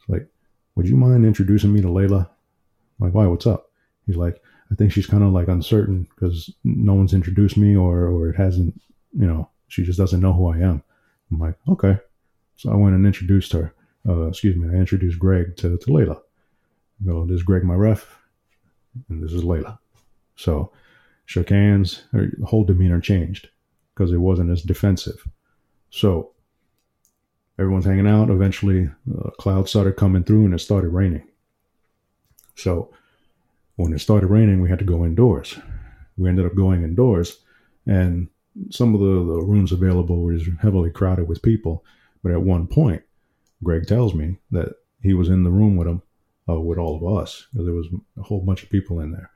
[0.07, 0.29] like,
[0.75, 2.27] would you mind introducing me to Layla?
[2.27, 3.27] I'm like, why?
[3.27, 3.71] What's up?
[4.07, 4.39] He's like,
[4.71, 8.37] I think she's kind of like uncertain because no one's introduced me or, or it
[8.37, 8.79] hasn't,
[9.19, 10.83] you know, she just doesn't know who I am.
[11.33, 11.99] I'm like, okay.
[12.57, 13.75] So I went and introduced her.
[14.09, 16.17] Uh, excuse me, I introduced Greg to, to Layla.
[16.17, 18.19] I go, this is Greg, my ref,
[19.09, 19.79] and this is Layla.
[20.37, 20.73] So
[21.27, 22.03] shook hands.
[22.13, 23.49] Her whole demeanor changed
[23.95, 25.27] because it wasn't as defensive.
[25.91, 26.33] So
[27.59, 28.31] everyone's hanging out.
[28.31, 31.27] Eventually, uh, clouds started coming through and it started raining.
[32.55, 32.93] So
[33.77, 35.59] when it started raining, we had to go indoors.
[36.17, 37.39] We ended up going indoors,
[37.87, 38.29] and
[38.71, 41.85] some of the, the rooms available was heavily crowded with people.
[42.23, 43.03] But at one point,
[43.63, 46.03] Greg tells me that he was in the room with him,
[46.49, 47.47] uh, with all of us.
[47.53, 47.89] There was
[48.19, 49.31] a whole bunch of people in there,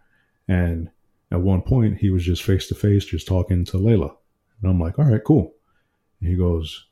[0.48, 0.90] and
[1.30, 4.14] at one point he was just face to face, just talking to Layla,
[4.60, 5.54] and I'm like, "All right, cool."
[6.20, 6.86] And he goes,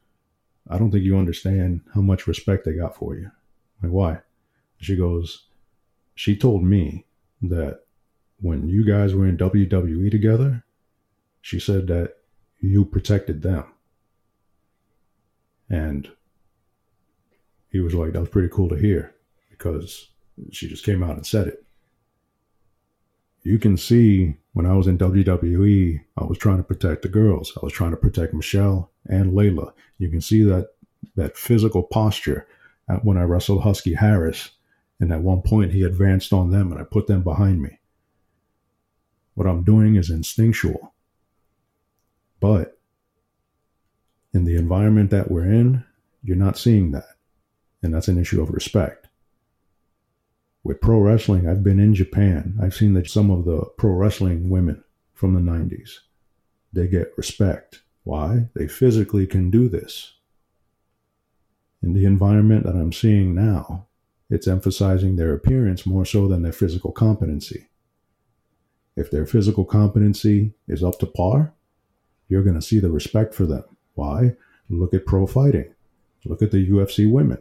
[0.69, 3.31] "I don't think you understand how much respect they got for you."
[3.83, 4.19] I'm like, why?
[4.79, 5.47] She goes,
[6.15, 7.07] "She told me
[7.43, 7.85] that
[8.41, 10.65] when you guys were in WWE together,
[11.45, 12.15] she said that
[12.59, 13.67] you protected them."
[15.69, 16.11] And
[17.69, 19.15] he was like, that was pretty cool to hear
[19.51, 20.09] because
[20.53, 21.65] she just came out and said it.
[23.43, 27.53] You can see when I was in WWE, I was trying to protect the girls.
[27.61, 29.73] I was trying to protect Michelle and Layla.
[29.99, 30.71] You can see that
[31.15, 32.47] that physical posture
[33.03, 34.53] when I wrestled Husky Harris.
[34.99, 37.81] And at one point, he advanced on them, and I put them behind me.
[39.35, 40.94] What I'm doing is instinctual.
[42.41, 42.79] But
[44.33, 45.85] in the environment that we're in,
[46.23, 47.17] you're not seeing that.
[47.83, 49.09] And that's an issue of respect.
[50.63, 52.59] With pro wrestling, I've been in Japan.
[52.61, 55.99] I've seen that some of the pro wrestling women from the 90s,
[56.73, 57.83] they get respect.
[58.03, 58.49] Why?
[58.55, 60.15] They physically can do this.
[61.83, 63.87] In the environment that I'm seeing now,
[64.31, 67.69] it's emphasizing their appearance more so than their physical competency.
[68.97, 71.53] If their physical competency is up to par,
[72.29, 73.65] you're going to see the respect for them.
[73.95, 74.37] Why?
[74.69, 75.73] Look at pro fighting.
[76.25, 77.39] Look at the UFC women.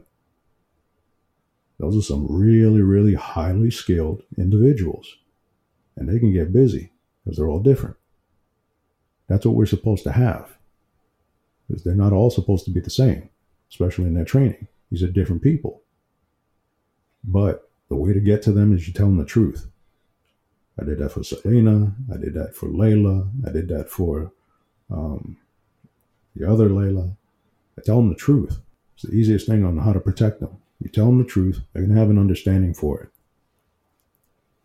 [1.80, 5.18] Those are some really, really highly skilled individuals.
[5.96, 6.92] And they can get busy
[7.24, 7.96] because they're all different.
[9.28, 10.58] That's what we're supposed to have.
[11.68, 13.30] Because they're not all supposed to be the same,
[13.70, 14.68] especially in their training.
[14.92, 15.82] These are different people.
[17.24, 19.68] But the way to get to them is you tell them the truth.
[20.80, 21.94] I did that for Selena.
[22.14, 23.30] I did that for Layla.
[23.48, 24.34] I did that for
[24.94, 25.38] um,
[26.36, 27.16] the other Layla.
[27.84, 28.60] Tell them the truth.
[28.94, 30.58] It's the easiest thing on how to protect them.
[30.80, 33.10] You tell them the truth, they're going to have an understanding for it.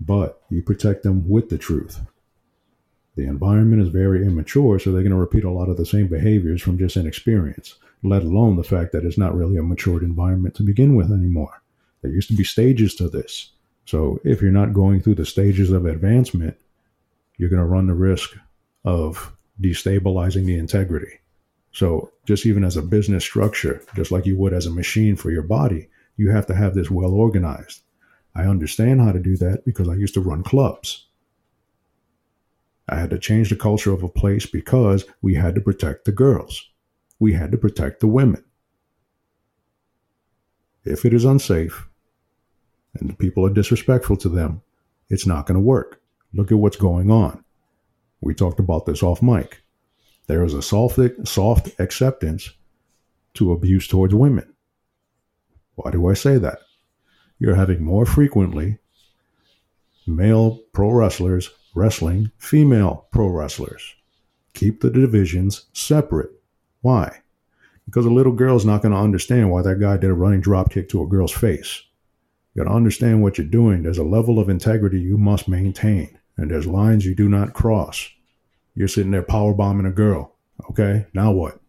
[0.00, 2.00] But you protect them with the truth.
[3.16, 6.06] The environment is very immature, so they're going to repeat a lot of the same
[6.06, 10.54] behaviors from just inexperience, let alone the fact that it's not really a matured environment
[10.56, 11.62] to begin with anymore.
[12.02, 13.50] There used to be stages to this.
[13.86, 16.56] So if you're not going through the stages of advancement,
[17.38, 18.36] you're going to run the risk
[18.84, 21.20] of destabilizing the integrity.
[21.72, 25.30] So just even as a business structure, just like you would as a machine for
[25.30, 27.82] your body, you have to have this well organized.
[28.34, 31.06] I understand how to do that because I used to run clubs.
[32.88, 36.12] I had to change the culture of a place because we had to protect the
[36.12, 36.68] girls.
[37.18, 38.44] We had to protect the women.
[40.84, 41.86] If it is unsafe
[42.94, 44.62] and people are disrespectful to them,
[45.10, 46.00] it's not going to work.
[46.32, 47.44] Look at what's going on.
[48.20, 49.62] We talked about this off mic.
[50.26, 52.50] There is a soft, soft acceptance
[53.34, 54.52] to abuse towards women.
[55.76, 56.58] Why do I say that?
[57.38, 58.78] You're having more frequently
[60.06, 63.94] male pro wrestlers wrestling female pro wrestlers.
[64.54, 66.30] Keep the divisions separate.
[66.80, 67.20] Why?
[67.84, 70.70] Because a little girl's not going to understand why that guy did a running drop
[70.70, 71.82] kick to a girl's face.
[72.54, 73.82] You got to understand what you're doing.
[73.82, 78.08] There's a level of integrity you must maintain, and there's lines you do not cross.
[78.74, 80.36] You're sitting there power bombing a girl.
[80.70, 81.60] Okay, now what?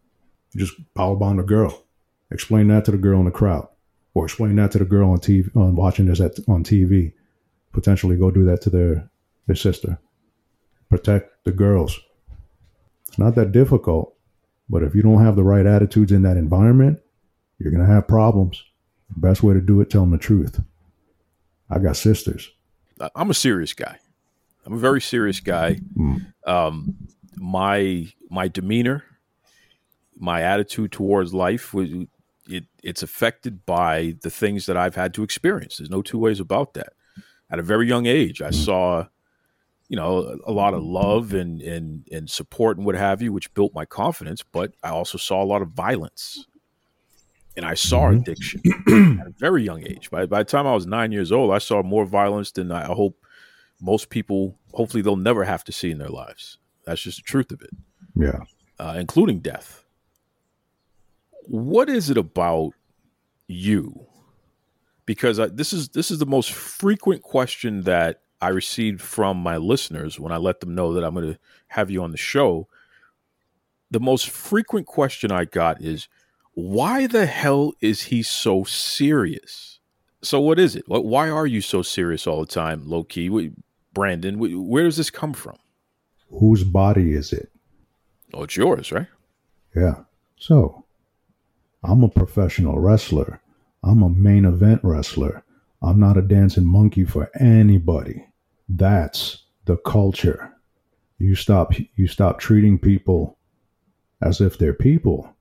[0.53, 1.83] You just power bomb a girl.
[2.31, 3.67] Explain that to the girl in the crowd
[4.13, 7.13] or explain that to the girl on TV on watching this at, on TV.
[7.71, 9.09] Potentially go do that to their
[9.47, 9.99] their sister.
[10.89, 11.99] Protect the girls.
[13.07, 14.15] It's not that difficult,
[14.69, 16.99] but if you don't have the right attitudes in that environment,
[17.57, 18.63] you're gonna have problems.
[19.13, 20.61] The best way to do it, tell them the truth.
[21.69, 22.51] I got sisters.
[23.15, 23.97] I'm a serious guy.
[24.69, 25.79] I'm a very serious guy.
[25.97, 26.31] Mm.
[26.45, 26.95] Um,
[27.35, 29.03] my my demeanor,
[30.15, 31.89] my attitude towards life was
[32.47, 35.77] it it's affected by the things that I've had to experience.
[35.77, 36.93] There's no two ways about that.
[37.49, 39.07] At a very young age, I saw,
[39.87, 43.33] you know, a, a lot of love and and and support and what have you,
[43.33, 44.43] which built my confidence.
[44.43, 46.45] But I also saw a lot of violence,
[47.57, 48.19] and I saw mm-hmm.
[48.19, 48.61] addiction
[49.19, 50.11] at a very young age.
[50.11, 52.85] By by the time I was nine years old, I saw more violence than I
[52.85, 53.17] hope
[53.81, 54.57] most people.
[54.73, 56.57] Hopefully, they'll never have to see in their lives.
[56.85, 57.71] That's just the truth of it.
[58.15, 58.41] Yeah,
[58.79, 59.83] uh, including death.
[61.49, 62.73] what is it about
[63.47, 64.05] you?
[65.05, 69.57] Because I, this is this is the most frequent question that I received from my
[69.57, 72.67] listeners when I let them know that I'm going to have you on the show.
[73.91, 76.07] The most frequent question I got is,
[76.53, 79.79] why the hell is he so serious?
[80.21, 80.83] So what is it?
[80.87, 83.51] Why are you so serious all the time, Low Ki?
[83.93, 85.57] Brandon, where does this come from?
[86.29, 87.51] Whose body is it?
[88.33, 89.07] Oh, it's yours, right?
[89.75, 89.95] Yeah.
[90.37, 90.85] So,
[91.83, 93.41] I'm a professional wrestler.
[93.83, 95.43] I'm a main event wrestler.
[95.81, 98.27] I'm not a dancing monkey for anybody.
[98.67, 100.53] That's the culture.
[101.17, 103.37] You stop you stop treating people
[104.21, 105.33] as if they're people.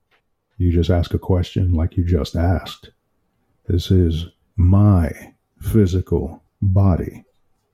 [0.57, 2.91] You just ask a question like you just asked.
[3.67, 5.11] This is my
[5.61, 7.23] physical body.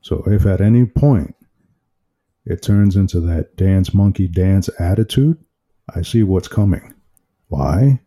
[0.05, 1.33] So if at any point
[2.45, 5.43] it turns into that dance monkey dance attitude,
[5.95, 6.93] I see what's coming.
[7.47, 7.99] Why?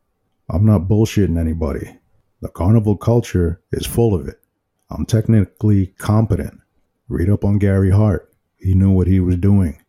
[0.49, 1.99] I'm not bullshitting anybody.
[2.41, 4.41] The carnival culture is full of it.
[4.91, 6.61] I'm technically competent.
[7.09, 8.33] Read up on Gary Hart.
[8.59, 9.83] He knew what he was doing.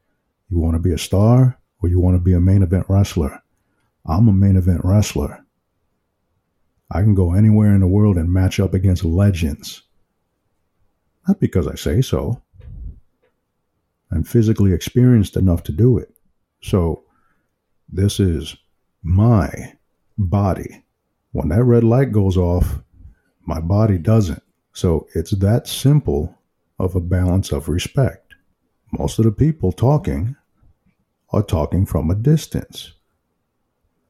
[0.49, 3.39] You want to be a star or you want to be a main event wrestler?
[4.07, 5.45] I'm a main event wrestler.
[6.89, 9.84] I can go anywhere in the world and match up against legends.
[11.28, 12.41] Not because I say so.
[14.11, 16.13] I'm physically experienced enough to do it.
[16.61, 17.03] So,
[17.88, 18.55] this is
[19.03, 19.74] my
[20.17, 20.84] body.
[21.32, 22.82] When that red light goes off,
[23.45, 24.43] my body doesn't.
[24.74, 26.36] So, it's that simple
[26.80, 28.34] of a balance of respect.
[28.91, 30.36] Most of the people talking
[31.32, 32.93] are talking from a distance.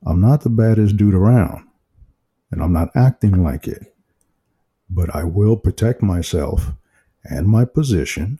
[0.05, 1.67] I'm not the baddest dude around,
[2.51, 3.93] and I'm not acting like it,
[4.89, 6.71] but I will protect myself
[7.23, 8.39] and my position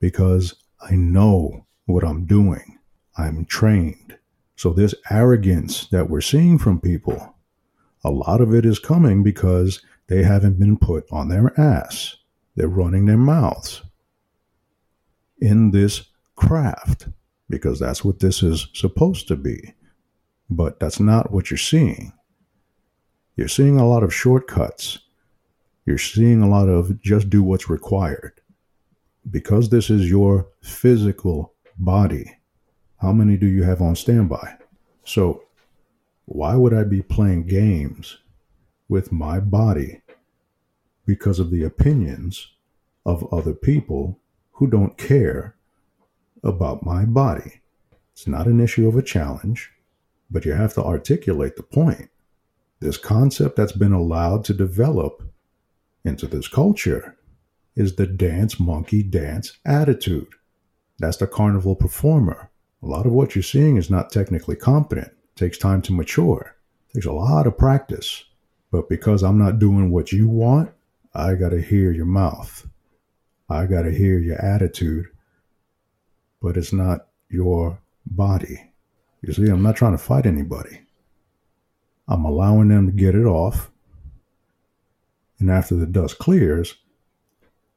[0.00, 2.78] because I know what I'm doing.
[3.16, 4.18] I'm trained.
[4.56, 7.34] So, this arrogance that we're seeing from people,
[8.04, 12.16] a lot of it is coming because they haven't been put on their ass.
[12.54, 13.82] They're running their mouths
[15.40, 16.04] in this
[16.36, 17.08] craft
[17.48, 19.74] because that's what this is supposed to be.
[20.48, 22.12] But that's not what you're seeing.
[23.36, 24.98] You're seeing a lot of shortcuts.
[25.84, 28.40] You're seeing a lot of just do what's required
[29.30, 32.38] because this is your physical body,
[32.98, 34.56] how many do you have on standby?
[35.04, 35.44] So,
[36.24, 38.18] why would I be playing games
[38.88, 40.02] with my body
[41.04, 42.52] because of the opinions
[43.04, 44.20] of other people
[44.52, 45.56] who don't care
[46.44, 47.60] about my body?
[48.12, 49.72] It's not an issue of a challenge,
[50.30, 52.08] but you have to articulate the point.
[52.80, 55.22] This concept that's been allowed to develop
[56.04, 57.16] into this culture
[57.74, 60.28] is the dance monkey dance attitude.
[60.98, 62.50] That's the carnival performer.
[62.82, 65.08] A lot of what you're seeing is not technically competent.
[65.08, 66.56] It takes time to mature.
[66.90, 68.24] It takes a lot of practice.
[68.70, 70.70] But because I'm not doing what you want,
[71.14, 72.66] I got to hear your mouth.
[73.48, 75.06] I got to hear your attitude.
[76.40, 78.70] But it's not your body.
[79.22, 80.80] You see, I'm not trying to fight anybody.
[82.08, 83.71] I'm allowing them to get it off.
[85.42, 86.76] And after the dust clears,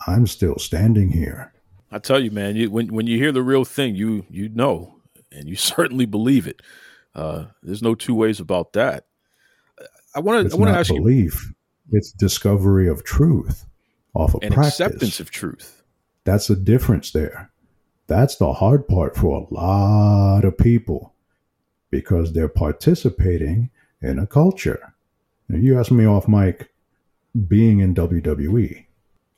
[0.06, 1.52] I'm still standing here.
[1.92, 4.98] I tell you, man, you, when when you hear the real thing, you you know,
[5.32, 6.62] and you certainly believe it.
[7.16, 9.08] Uh, there's no two ways about that.
[10.14, 11.44] I want to I want to ask belief.
[11.90, 11.98] you.
[11.98, 13.66] It's discovery of truth
[14.14, 14.80] off of and practice.
[14.80, 15.82] acceptance of truth.
[16.24, 17.50] That's the difference there.
[18.06, 21.16] That's the hard part for a lot of people
[21.90, 23.72] because they're participating
[24.04, 24.94] in a culture.
[25.50, 26.70] Now, you asked me off mic
[27.48, 28.86] being in WWE.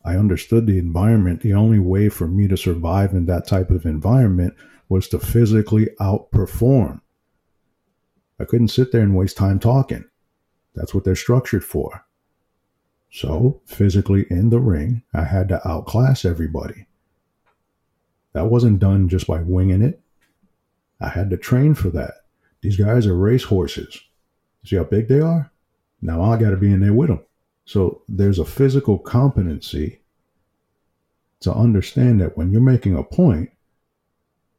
[0.06, 1.42] I understood the environment.
[1.42, 4.56] The only way for me to survive in that type of environment
[4.90, 7.02] was to physically outperform.
[8.40, 10.06] I couldn't sit there and waste time talking.
[10.76, 12.06] That's what they're structured for.
[13.10, 16.86] So, physically in the ring, I had to outclass everybody.
[18.34, 20.00] That wasn't done just by winging it.
[21.02, 22.14] I had to train for that.
[22.62, 24.00] These guys are race horses.
[24.66, 25.52] See how big they are?
[26.02, 27.26] Now I got to be in there with them.
[27.68, 30.00] So there's a physical competency
[31.42, 33.52] to understand that when you're making a point,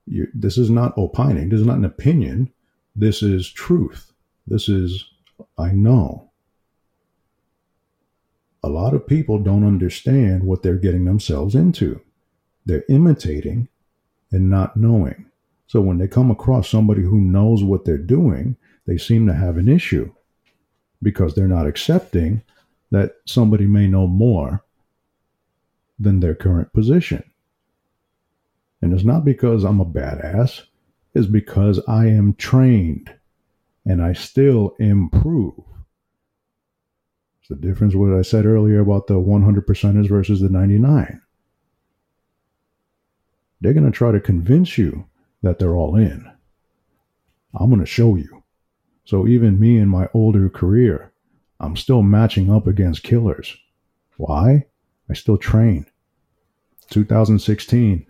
[0.07, 2.53] this is not opining, this is not an opinion,
[2.95, 4.13] this is truth.
[4.47, 5.07] This is,
[5.57, 6.31] I know.
[8.63, 12.03] A lot of people don't understand what they're getting themselves into.
[12.67, 13.69] They're imitating
[14.31, 15.31] and not knowing.
[15.67, 18.57] So when they come across somebody who knows what they're doing,
[18.87, 20.13] they seem to have an issue
[21.03, 22.43] because they're not accepting
[22.91, 24.65] that somebody may know more
[25.99, 27.23] than their current position.
[28.81, 30.63] And it's not because I'm a badass,
[31.15, 33.13] it's because I am trained
[33.85, 35.55] and I still improve.
[37.41, 41.21] It's the difference what I said earlier about the 100 percenters versus the 99.
[43.61, 45.07] They're going to try to convince you
[45.43, 46.31] that they're all in.
[47.55, 48.45] I'm going to show you.
[49.05, 51.13] So even me in my older career,
[51.61, 53.57] I'm still matching up against killers.
[54.17, 54.67] Why?
[55.11, 55.87] I still train.
[56.91, 58.07] 2016,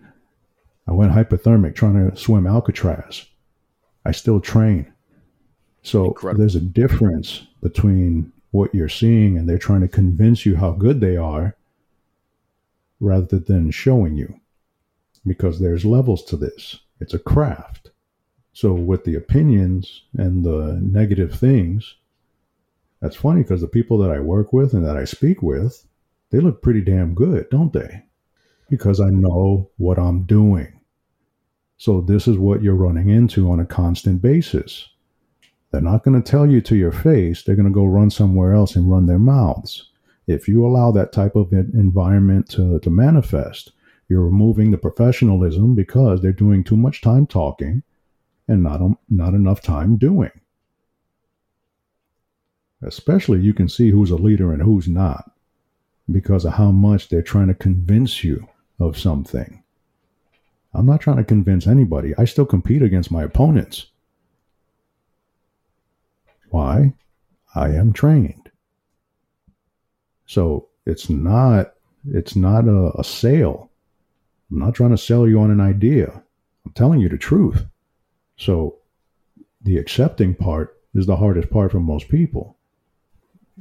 [0.87, 3.25] I went hypothermic trying to swim Alcatraz.
[4.05, 4.91] I still train.
[5.83, 6.39] So Incredible.
[6.39, 10.99] there's a difference between what you're seeing and they're trying to convince you how good
[10.99, 11.55] they are
[12.99, 14.39] rather than showing you
[15.25, 16.79] because there's levels to this.
[16.99, 17.91] It's a craft.
[18.53, 21.95] So with the opinions and the negative things,
[23.01, 25.85] that's funny because the people that I work with and that I speak with,
[26.31, 28.03] they look pretty damn good, don't they?
[28.69, 30.79] Because I know what I'm doing.
[31.77, 34.89] So this is what you're running into on a constant basis.
[35.71, 37.43] They're not going to tell you to your face.
[37.43, 39.89] They're going to go run somewhere else and run their mouths.
[40.27, 43.71] If you allow that type of environment to, to manifest,
[44.09, 47.83] you're removing the professionalism because they're doing too much time talking
[48.47, 50.31] and not, not enough time doing.
[52.81, 55.31] Especially, you can see who's a leader and who's not
[56.11, 58.47] because of how much they're trying to convince you
[58.79, 59.63] of something.
[60.73, 62.13] I'm not trying to convince anybody.
[62.17, 63.87] I still compete against my opponents.
[66.49, 66.93] Why?
[67.55, 68.49] I am trained.
[70.25, 71.73] So it's not
[72.07, 73.69] it's not a, a sale.
[74.49, 76.23] I'm not trying to sell you on an idea.
[76.65, 77.65] I'm telling you the truth.
[78.37, 78.77] So
[79.61, 82.57] the accepting part is the hardest part for most people.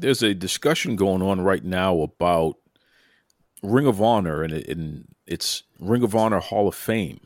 [0.00, 2.56] There's a discussion going on right now about
[3.62, 7.20] Ring of Honor and, it, and it's Ring of Honor Hall of Fame.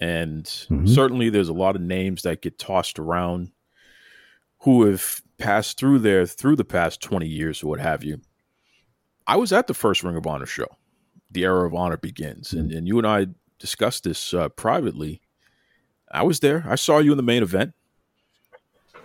[0.00, 0.88] And Mhm.
[0.88, 3.50] certainly there's a lot of names that get tossed around
[4.60, 8.20] who have passed through there through the past 20 years or what have you.
[9.26, 10.76] I was at the first Ring of Honor show.
[11.30, 12.52] The era of honor begins.
[12.52, 13.26] And, and you and I
[13.58, 15.20] discussed this uh, privately.
[16.12, 16.64] I was there.
[16.68, 17.72] I saw you in the main event,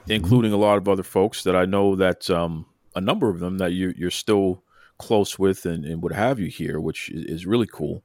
[0.10, 3.58] including a lot of other folks that I know that um, a number of them
[3.60, 4.64] that you, you're still
[4.98, 8.04] close with and, and have you here, which is really cool.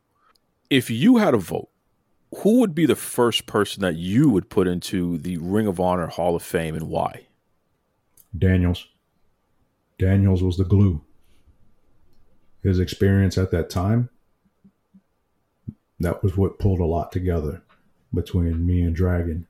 [0.71, 1.69] If you had a vote,
[2.39, 6.09] who would be the first person that you would put into the Ring of Honor
[6.09, 7.27] Hall of Fame and why?
[8.37, 8.89] Daniels.
[9.99, 11.01] Daniels was the glue.
[12.63, 14.09] His experience at that time,
[16.01, 17.63] that was what pulled a lot together
[18.13, 19.47] between me and Dragon.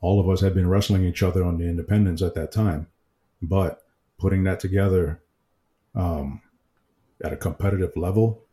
[0.00, 2.86] All of us had been wrestling each other on the independents at that time,
[3.42, 3.82] but
[4.18, 5.20] putting that together
[5.94, 6.40] um,
[7.22, 8.44] at a competitive level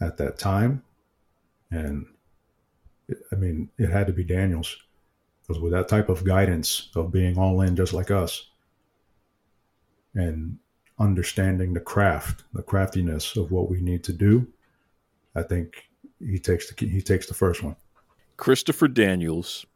[0.00, 0.82] at that time,
[1.70, 2.06] and
[3.08, 4.76] it, I mean, it had to be Daniels
[5.42, 8.50] because with that type of guidance of being all in just like us
[10.14, 10.58] and
[10.98, 14.46] understanding the craft the craftiness of what we need to do
[15.36, 15.88] i think
[16.20, 17.76] he takes the he takes the first one.
[18.36, 19.66] Christopher Daniels,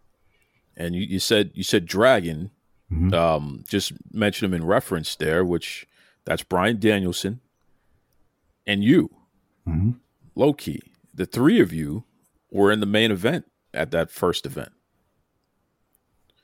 [0.77, 2.51] and you, you said you said Dragon.
[2.91, 3.13] Mhm.
[3.15, 5.87] Um, just mention him in reference there, which
[6.25, 7.41] that's Brian Danielson,
[8.67, 9.11] and you,
[9.67, 9.99] Mhm.
[10.35, 10.81] Low Ki.
[11.15, 12.05] The three of you
[12.51, 13.45] were in the main event
[13.75, 14.73] at that first event.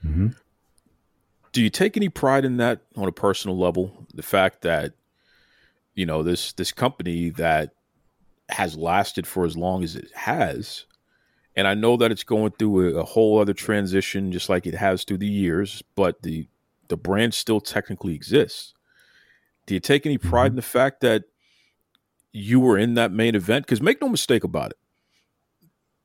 [0.04, 0.36] Mhm.
[1.52, 4.06] Do you take any pride in that on a personal level?
[4.14, 4.94] The fact that
[5.94, 7.74] you know this this company that
[8.50, 10.84] has lasted for as long as it has,
[11.58, 14.76] and I know that it's going through a, a whole other transition, just like it
[14.76, 15.82] has through the years.
[15.96, 16.46] But the
[16.86, 18.74] the brand still technically exists.
[19.66, 20.52] Do you take any pride mm-hmm.
[20.52, 21.24] in the fact that
[22.32, 23.66] you were in that main event?
[23.66, 24.78] Because make no mistake about it,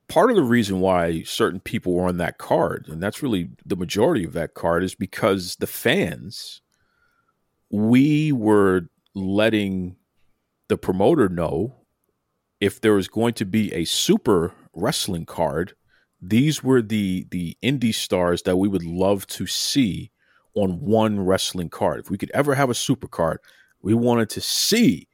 [0.07, 3.77] part of the reason why certain people were on that card, and that's really the
[3.77, 6.61] majority of that card, is because the fans,
[7.69, 9.97] we were letting
[10.67, 11.75] the promoter know
[12.59, 15.73] if there was going to be a super wrestling card,
[16.21, 20.11] these were the the indie stars that we would love to see
[20.55, 21.99] on one wrestling card.
[21.99, 23.39] If we could ever have a super card,
[23.81, 25.07] we wanted to see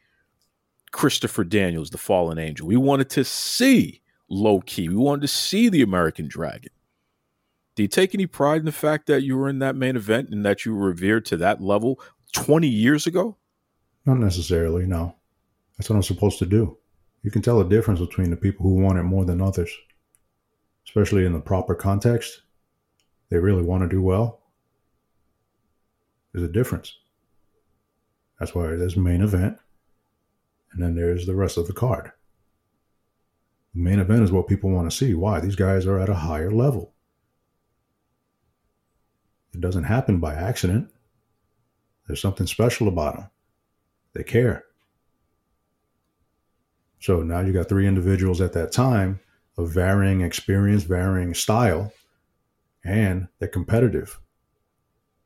[0.91, 2.67] Christopher Daniels, the fallen angel.
[2.67, 4.89] We wanted to see Low Ki.
[4.89, 6.71] We wanted to see the American Dragon.
[7.75, 10.29] Do you take any pride in the fact that you were in that main event
[10.29, 11.99] and that you were revered to that level
[12.33, 13.37] 20 years ago?
[14.05, 15.15] not necessarily no
[15.77, 16.77] that's what i'm supposed to do
[17.23, 19.71] you can tell a difference between the people who want it more than others
[20.89, 22.41] especially in the proper context.
[23.29, 24.41] They really want to do well.
[26.33, 26.97] There's a difference.
[28.39, 29.57] That's why there's main event
[30.71, 32.11] and then there's the rest of the card.
[33.75, 35.13] The main event is what people want to see.
[35.13, 35.39] Why?
[35.39, 36.93] These guys are at a higher level.
[39.53, 40.89] It doesn't happen by accident.
[42.07, 43.29] There's something special about them.
[44.13, 44.65] They care.
[46.99, 49.19] So now you got three individuals at that time
[49.57, 51.93] of varying experience, varying style,
[52.83, 54.19] and they're competitive.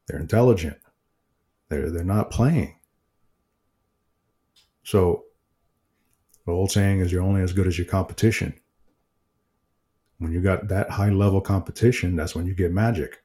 [0.07, 0.77] They're intelligent.
[1.69, 2.75] They're they're not playing.
[4.83, 5.23] So
[6.45, 8.53] the old saying is you're only as good as your competition.
[10.17, 13.23] When you got that high level competition, that's when you get magic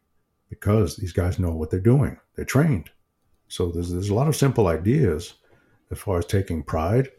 [0.49, 2.19] because these guys know what they're doing.
[2.35, 2.91] They're trained.
[3.49, 5.35] So there's there's a lot of simple ideas
[5.91, 7.11] as far as taking pride.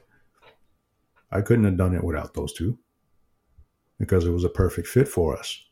[1.31, 2.77] I couldn't have done it without those two
[3.99, 5.63] because it was a perfect fit for us.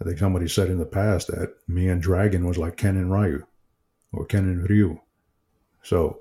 [0.00, 3.12] I think somebody said in the past that me and Dragon was like Ken and
[3.12, 3.46] Ryu
[4.12, 4.98] or Ken and Ryu.
[5.82, 6.20] So,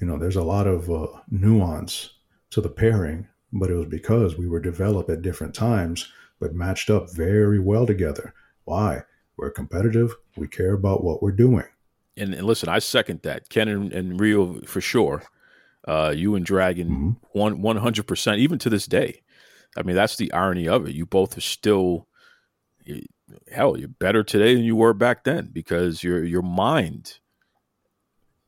[0.00, 2.10] you know, there's a lot of uh, nuance
[2.50, 6.10] to the pairing, but it was because we were developed at different times,
[6.40, 8.32] but matched up very well together.
[8.64, 9.02] Why?
[9.36, 10.14] We're competitive.
[10.36, 11.64] We care about what we're doing.
[12.16, 13.48] And, and listen, I second that.
[13.48, 15.24] Ken and, and Ryu for sure.
[15.86, 17.38] Uh, you and Dragon, mm-hmm.
[17.38, 18.38] one one hundred percent.
[18.38, 19.22] Even to this day,
[19.76, 20.94] I mean, that's the irony of it.
[20.94, 22.06] You both are still,
[23.52, 27.18] hell, you're better today than you were back then because your your mind,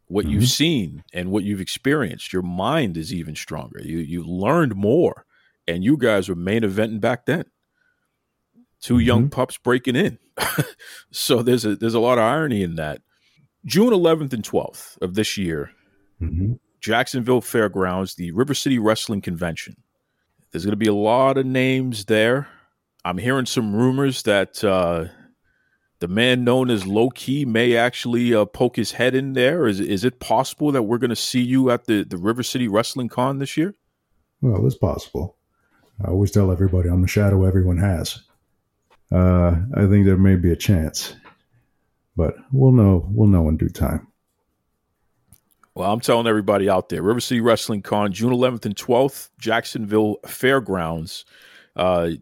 [0.07, 0.35] what mm-hmm.
[0.35, 3.81] you've seen and what you've experienced, your mind is even stronger.
[3.83, 5.27] You you learned more,
[5.67, 7.45] and you guys were main eventing back then.
[8.83, 9.01] 2 mm-hmm.
[9.01, 10.19] young pups breaking in,
[11.11, 13.03] so there's a there's a lot of irony in that.
[13.65, 15.73] June 11th and 12th of this year,
[16.23, 16.53] mm-hmm.
[16.87, 19.75] Jacksonville Fairgrounds, the River City Wrestling Convention.
[20.53, 22.47] There's going to be a lot of names there.
[23.05, 25.07] I'm hearing some rumors that uh,
[25.99, 29.67] the man known as Low Ki may actually uh, poke his head in there.
[29.67, 32.69] Is is it possible that we're going to see you at the the River City
[32.69, 33.75] Wrestling Con this year?
[34.41, 35.37] Well, it's possible.
[36.05, 38.23] I always tell everybody I'm the shadow everyone has.
[39.11, 41.17] Uh, I think there may be a chance,
[42.17, 43.09] but we'll know.
[43.11, 44.07] We'll know in due time.
[45.77, 50.17] Well, I'm telling everybody out there, River City Wrestling Con, June 11th and 12th, Jacksonville
[50.27, 51.27] Fairgrounds.
[51.77, 52.13] Uh,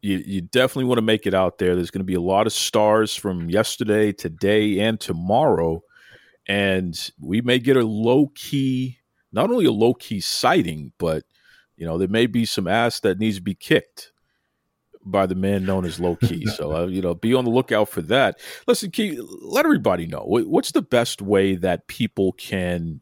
[0.00, 1.74] you, you definitely want to make it out there.
[1.74, 5.82] There's going to be a lot of stars from yesterday, today, and tomorrow.
[6.48, 8.96] And we may get a Low Ki,
[9.32, 11.24] not only a Low Ki sighting, but,
[11.76, 14.13] you know, there may be some ass that needs to be kicked
[15.04, 16.46] by the man known as Low Ki.
[16.46, 18.38] so, uh, you know, be on the lookout for that.
[18.66, 23.00] Listen, Key, let everybody know what's the best way that people can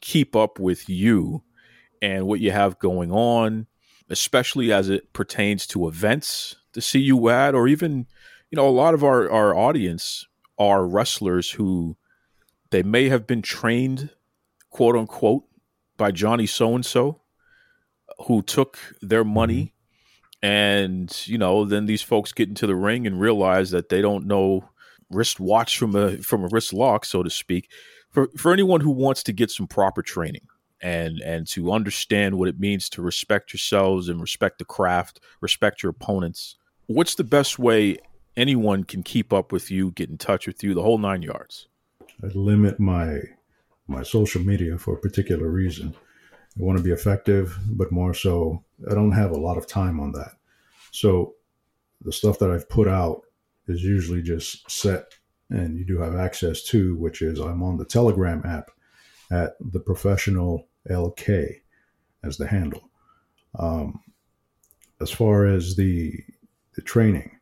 [0.00, 1.42] keep up with you
[2.02, 3.66] and what you have going on,
[4.10, 8.06] especially as it pertains to events to see you at, or even,
[8.50, 10.26] you know, a lot of our, our audience
[10.58, 11.96] are wrestlers who
[12.70, 14.10] they may have been trained,
[14.70, 15.44] quote unquote,
[15.96, 17.20] by Johnny so and so,
[18.26, 19.73] who took their money mm-hmm
[20.44, 24.26] and you know then these folks get into the ring and realize that they don't
[24.26, 24.68] know
[25.10, 27.70] wrist watch from a from a wrist lock so to speak.
[28.10, 30.46] For for anyone who wants to get some proper training
[30.80, 35.82] and and to understand what it means to respect yourselves and respect the craft respect
[35.82, 37.96] your opponents what's the best way
[38.36, 41.68] anyone can keep up with you get in touch with you the whole nine yards?
[42.22, 43.20] I limit my
[43.86, 45.94] my social media for a particular reason.
[46.58, 50.00] I want to be effective, but more so, I don't have a lot of time
[50.00, 50.32] on that.
[50.90, 51.34] So
[52.02, 53.22] the stuff that I've put out
[53.66, 55.14] is usually just set
[55.50, 58.70] and you do have access to, which is I'm on the Telegram app
[59.30, 61.60] at the professional LK
[62.22, 62.90] as the handle.
[63.58, 64.00] Um,
[65.00, 66.12] as far as the
[66.74, 67.38] the training,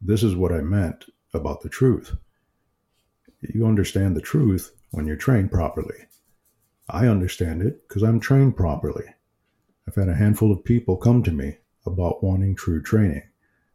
[0.00, 2.16] this is what I meant about the truth.
[3.40, 6.06] You understand the truth when you're trained properly.
[6.88, 9.04] I understand it because I'm trained properly.
[9.88, 13.22] I've had a handful of people come to me about wanting true training.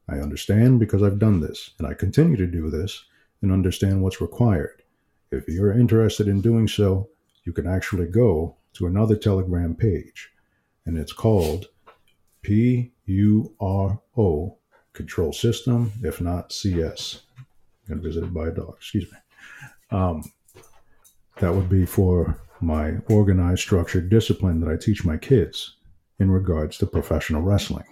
[0.07, 3.05] I understand because I've done this and I continue to do this
[3.41, 4.83] and understand what's required.
[5.31, 7.09] If you're interested in doing so,
[7.45, 10.29] you can actually go to another Telegram page
[10.85, 11.69] and it's called
[12.43, 14.57] P U R O
[14.93, 17.23] Control System, if not CS.
[17.89, 19.17] I'm visited by a dog, excuse me.
[19.89, 20.31] Um,
[21.39, 25.77] that would be for my organized, structured discipline that I teach my kids
[26.23, 27.85] in regards to professional wrestling.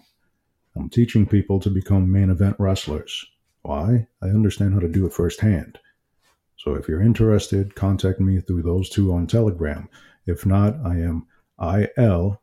[0.78, 3.26] I'm teaching people to become main event wrestlers.
[3.62, 4.08] Why?
[4.24, 5.78] I understand how to do it firsthand.
[6.56, 9.90] So if you're interested, contact me through those two on Telegram.
[10.26, 11.28] If not, I am
[11.60, 12.42] I L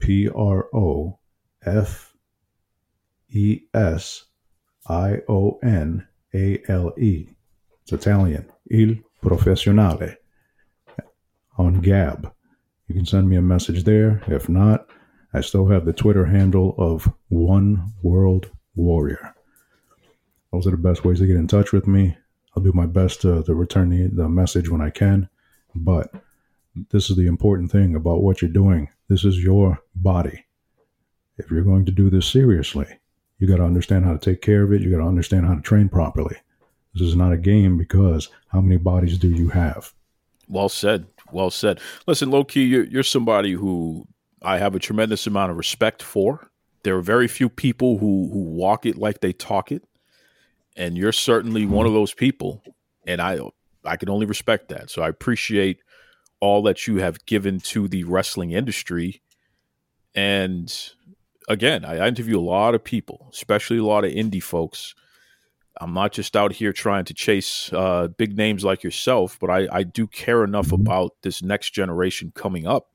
[0.00, 1.18] P R O
[1.64, 2.14] F
[3.30, 4.24] E S
[4.88, 7.28] I O N A L E.
[7.82, 8.50] It's Italian.
[8.70, 10.16] Il Professionale
[11.56, 12.32] on Gab.
[12.88, 14.22] You can send me a message there.
[14.26, 14.88] If not,
[15.32, 19.34] I still have the Twitter handle of One World Warrior.
[20.52, 22.16] Those are the best ways to get in touch with me.
[22.56, 25.28] I'll do my best to, to return the, the message when I can.
[25.74, 26.10] But
[26.90, 28.88] this is the important thing about what you're doing.
[29.08, 30.46] This is your body.
[31.36, 32.86] If you're going to do this seriously,
[33.38, 34.80] you got to understand how to take care of it.
[34.80, 36.36] You got to understand how to train properly.
[36.94, 39.92] This is not a game because how many bodies do you have?
[40.48, 41.06] Well said.
[41.30, 41.80] Well said.
[42.06, 44.08] Listen, Low Ki, you're, you're somebody who
[44.42, 46.50] I have a tremendous amount of respect for.
[46.84, 49.82] There are very few people who who walk it like they talk it,
[50.76, 52.62] and you're certainly one of those people.
[53.06, 53.38] And I
[53.84, 54.90] I can only respect that.
[54.90, 55.80] So I appreciate
[56.40, 59.22] all that you have given to the wrestling industry.
[60.14, 60.72] And
[61.48, 64.94] again, I, interview a lot of people, especially a lot of indie folks.
[65.80, 69.68] I'm not just out here trying to chase uh, big names like yourself, but I,
[69.70, 72.88] I do care enough about this next generation coming up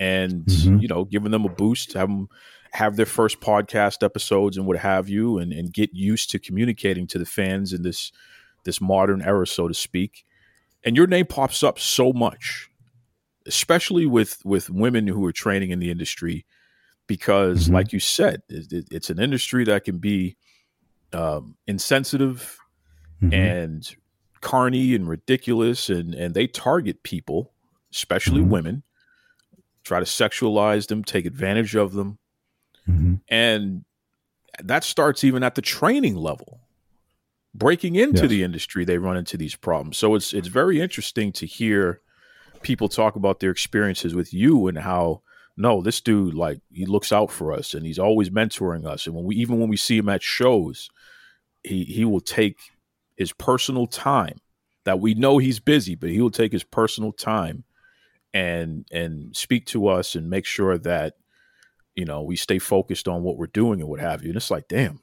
[0.00, 0.82] and, Mhm.
[0.82, 2.28] you know, giving them a boost, have them
[2.72, 7.06] have their first podcast episodes and what have you, and, and get used to communicating
[7.06, 8.10] to the fans in this
[8.64, 10.24] this modern era, so to speak.
[10.84, 12.70] And your name pops up so much,
[13.46, 16.46] especially with with women who are training in the industry,
[17.06, 17.72] because, Mhm.
[17.74, 20.36] like you said, it, it- it's an industry that can be
[21.12, 22.56] um, insensitive
[23.20, 23.32] Mhm.
[23.34, 23.96] and
[24.40, 27.52] carny and ridiculous, and and they target people,
[27.92, 28.48] especially Mhm.
[28.48, 28.82] women,
[29.84, 32.18] try to sexualize them, take advantage of them,
[32.88, 33.20] Mhm.
[33.28, 33.84] and
[34.62, 36.60] that starts even at the training level
[37.54, 38.30] breaking into Yes.
[38.30, 42.00] the industry they run into these problems so it's it's very interesting to hear
[42.62, 45.22] people talk about their experiences with you and how
[45.56, 49.14] no this dude like he looks out for us and he's always mentoring us and
[49.14, 50.88] when we even when we see him at shows
[51.62, 52.58] he he will take
[53.16, 54.38] his personal time
[54.84, 57.64] that we know he's busy but he will take his personal time
[58.34, 61.14] and and speak to us and make sure that
[61.94, 64.28] you know we stay focused on what we're doing and what have you.
[64.28, 65.00] And it's like damn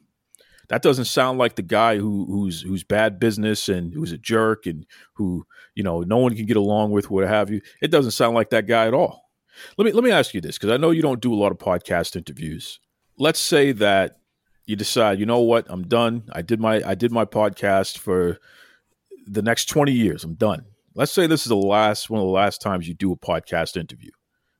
[0.70, 4.66] that doesn't sound like the guy who who's who's bad business and who's a jerk
[4.66, 7.62] and who you know no one can get along with what have you.
[7.82, 9.30] It doesn't sound like that guy at all.
[9.78, 11.52] Let me let me ask you this because i know you don't do a lot
[11.52, 12.80] of podcast interviews.
[13.18, 14.20] Let's say that
[14.66, 15.66] you decide you know what?
[15.70, 16.24] I'm done.
[16.32, 18.38] I did my i did my podcast for
[19.26, 20.24] the next 20 years.
[20.24, 20.66] I'm done
[21.00, 23.78] let's say this is the last one of the last times you do a podcast
[23.78, 24.12] interview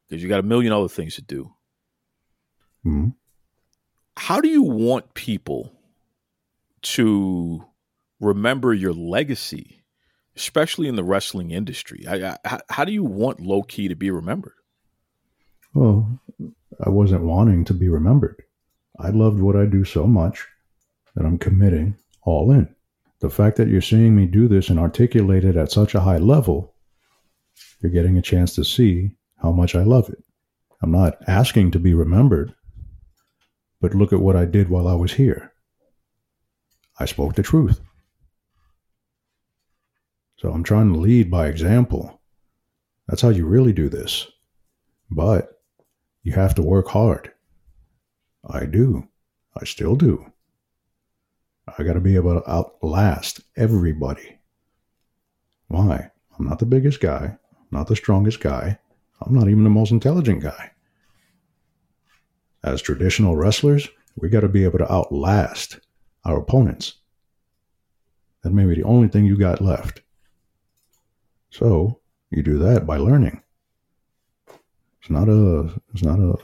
[0.08, 1.52] because you got a million other things to do
[2.86, 3.14] Mhm.
[4.16, 5.74] how do you want people
[6.82, 7.66] to
[8.22, 9.84] remember your legacy,
[10.38, 12.06] especially in the wrestling industry?
[12.08, 14.54] I, I, how, how do you want Low Ki to be remembered?
[15.74, 16.22] Well,
[16.86, 18.42] I wasn't wanting to be remembered.
[18.98, 20.48] I loved what I do so much
[21.16, 22.74] that I'm committing all in.
[23.20, 26.18] The fact that you're seeing me do this and articulate it at such a high
[26.18, 26.74] level,
[27.82, 29.12] you're getting a chance to see
[29.42, 30.24] how much I love it.
[30.82, 32.54] I'm not asking to be remembered,
[33.82, 35.52] but look at what I did while I was here.
[36.98, 37.82] I spoke the truth.
[40.38, 42.22] So I'm trying to lead by example.
[43.08, 44.28] That's how you really do this.
[45.12, 45.62] But
[46.24, 47.32] you have to work hard.
[48.50, 49.08] I do.
[49.60, 50.32] I still do.
[51.78, 54.40] I got to be able to outlast everybody.
[55.68, 56.12] Why?
[56.38, 57.38] I'm not the biggest guy,
[57.72, 58.80] not the strongest guy.
[59.22, 60.72] I'm not even the most intelligent guy.
[62.64, 65.80] As traditional wrestlers, we got to be able to outlast
[66.26, 66.96] our opponents.
[68.44, 70.02] That may be the only thing you got left.
[71.50, 72.00] So
[72.30, 73.42] you do that by learning.
[75.02, 76.36] It's not a it's not a,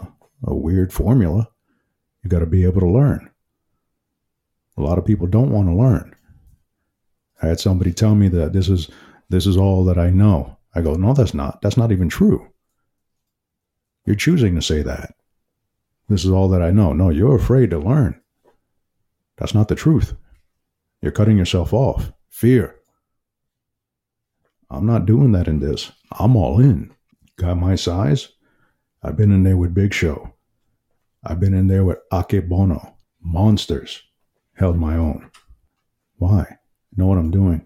[0.43, 1.49] a weird formula.
[2.23, 3.29] You got to be able to learn.
[4.77, 6.15] A lot of people don't want to learn.
[7.41, 8.89] I had somebody tell me that this is
[9.29, 10.57] this is all that I know.
[10.73, 11.61] I go, no, that's not.
[11.61, 12.47] That's not even true.
[14.05, 15.15] You're choosing to say that.
[16.09, 16.93] This is all that I know.
[16.93, 18.21] No, you're afraid to learn.
[19.37, 20.13] That's not the truth.
[21.01, 22.11] You're cutting yourself off.
[22.29, 22.75] Fear.
[24.69, 25.91] I'm not doing that in this.
[26.11, 26.93] I'm all in.
[27.37, 28.29] Got my size?
[29.01, 30.33] I've been in there with Big Show.
[31.23, 32.93] I've been in there with Akebono.
[33.21, 34.03] Monsters.
[34.55, 35.29] Held my own.
[36.17, 36.45] Why?
[36.95, 37.65] Know what I'm doing?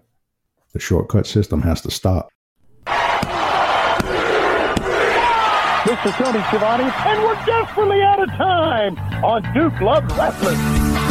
[0.72, 2.28] The shortcut system has to stop.
[5.86, 11.09] This is Tony Schiavone, and we're desperately out of time on Duke Love Wrestling.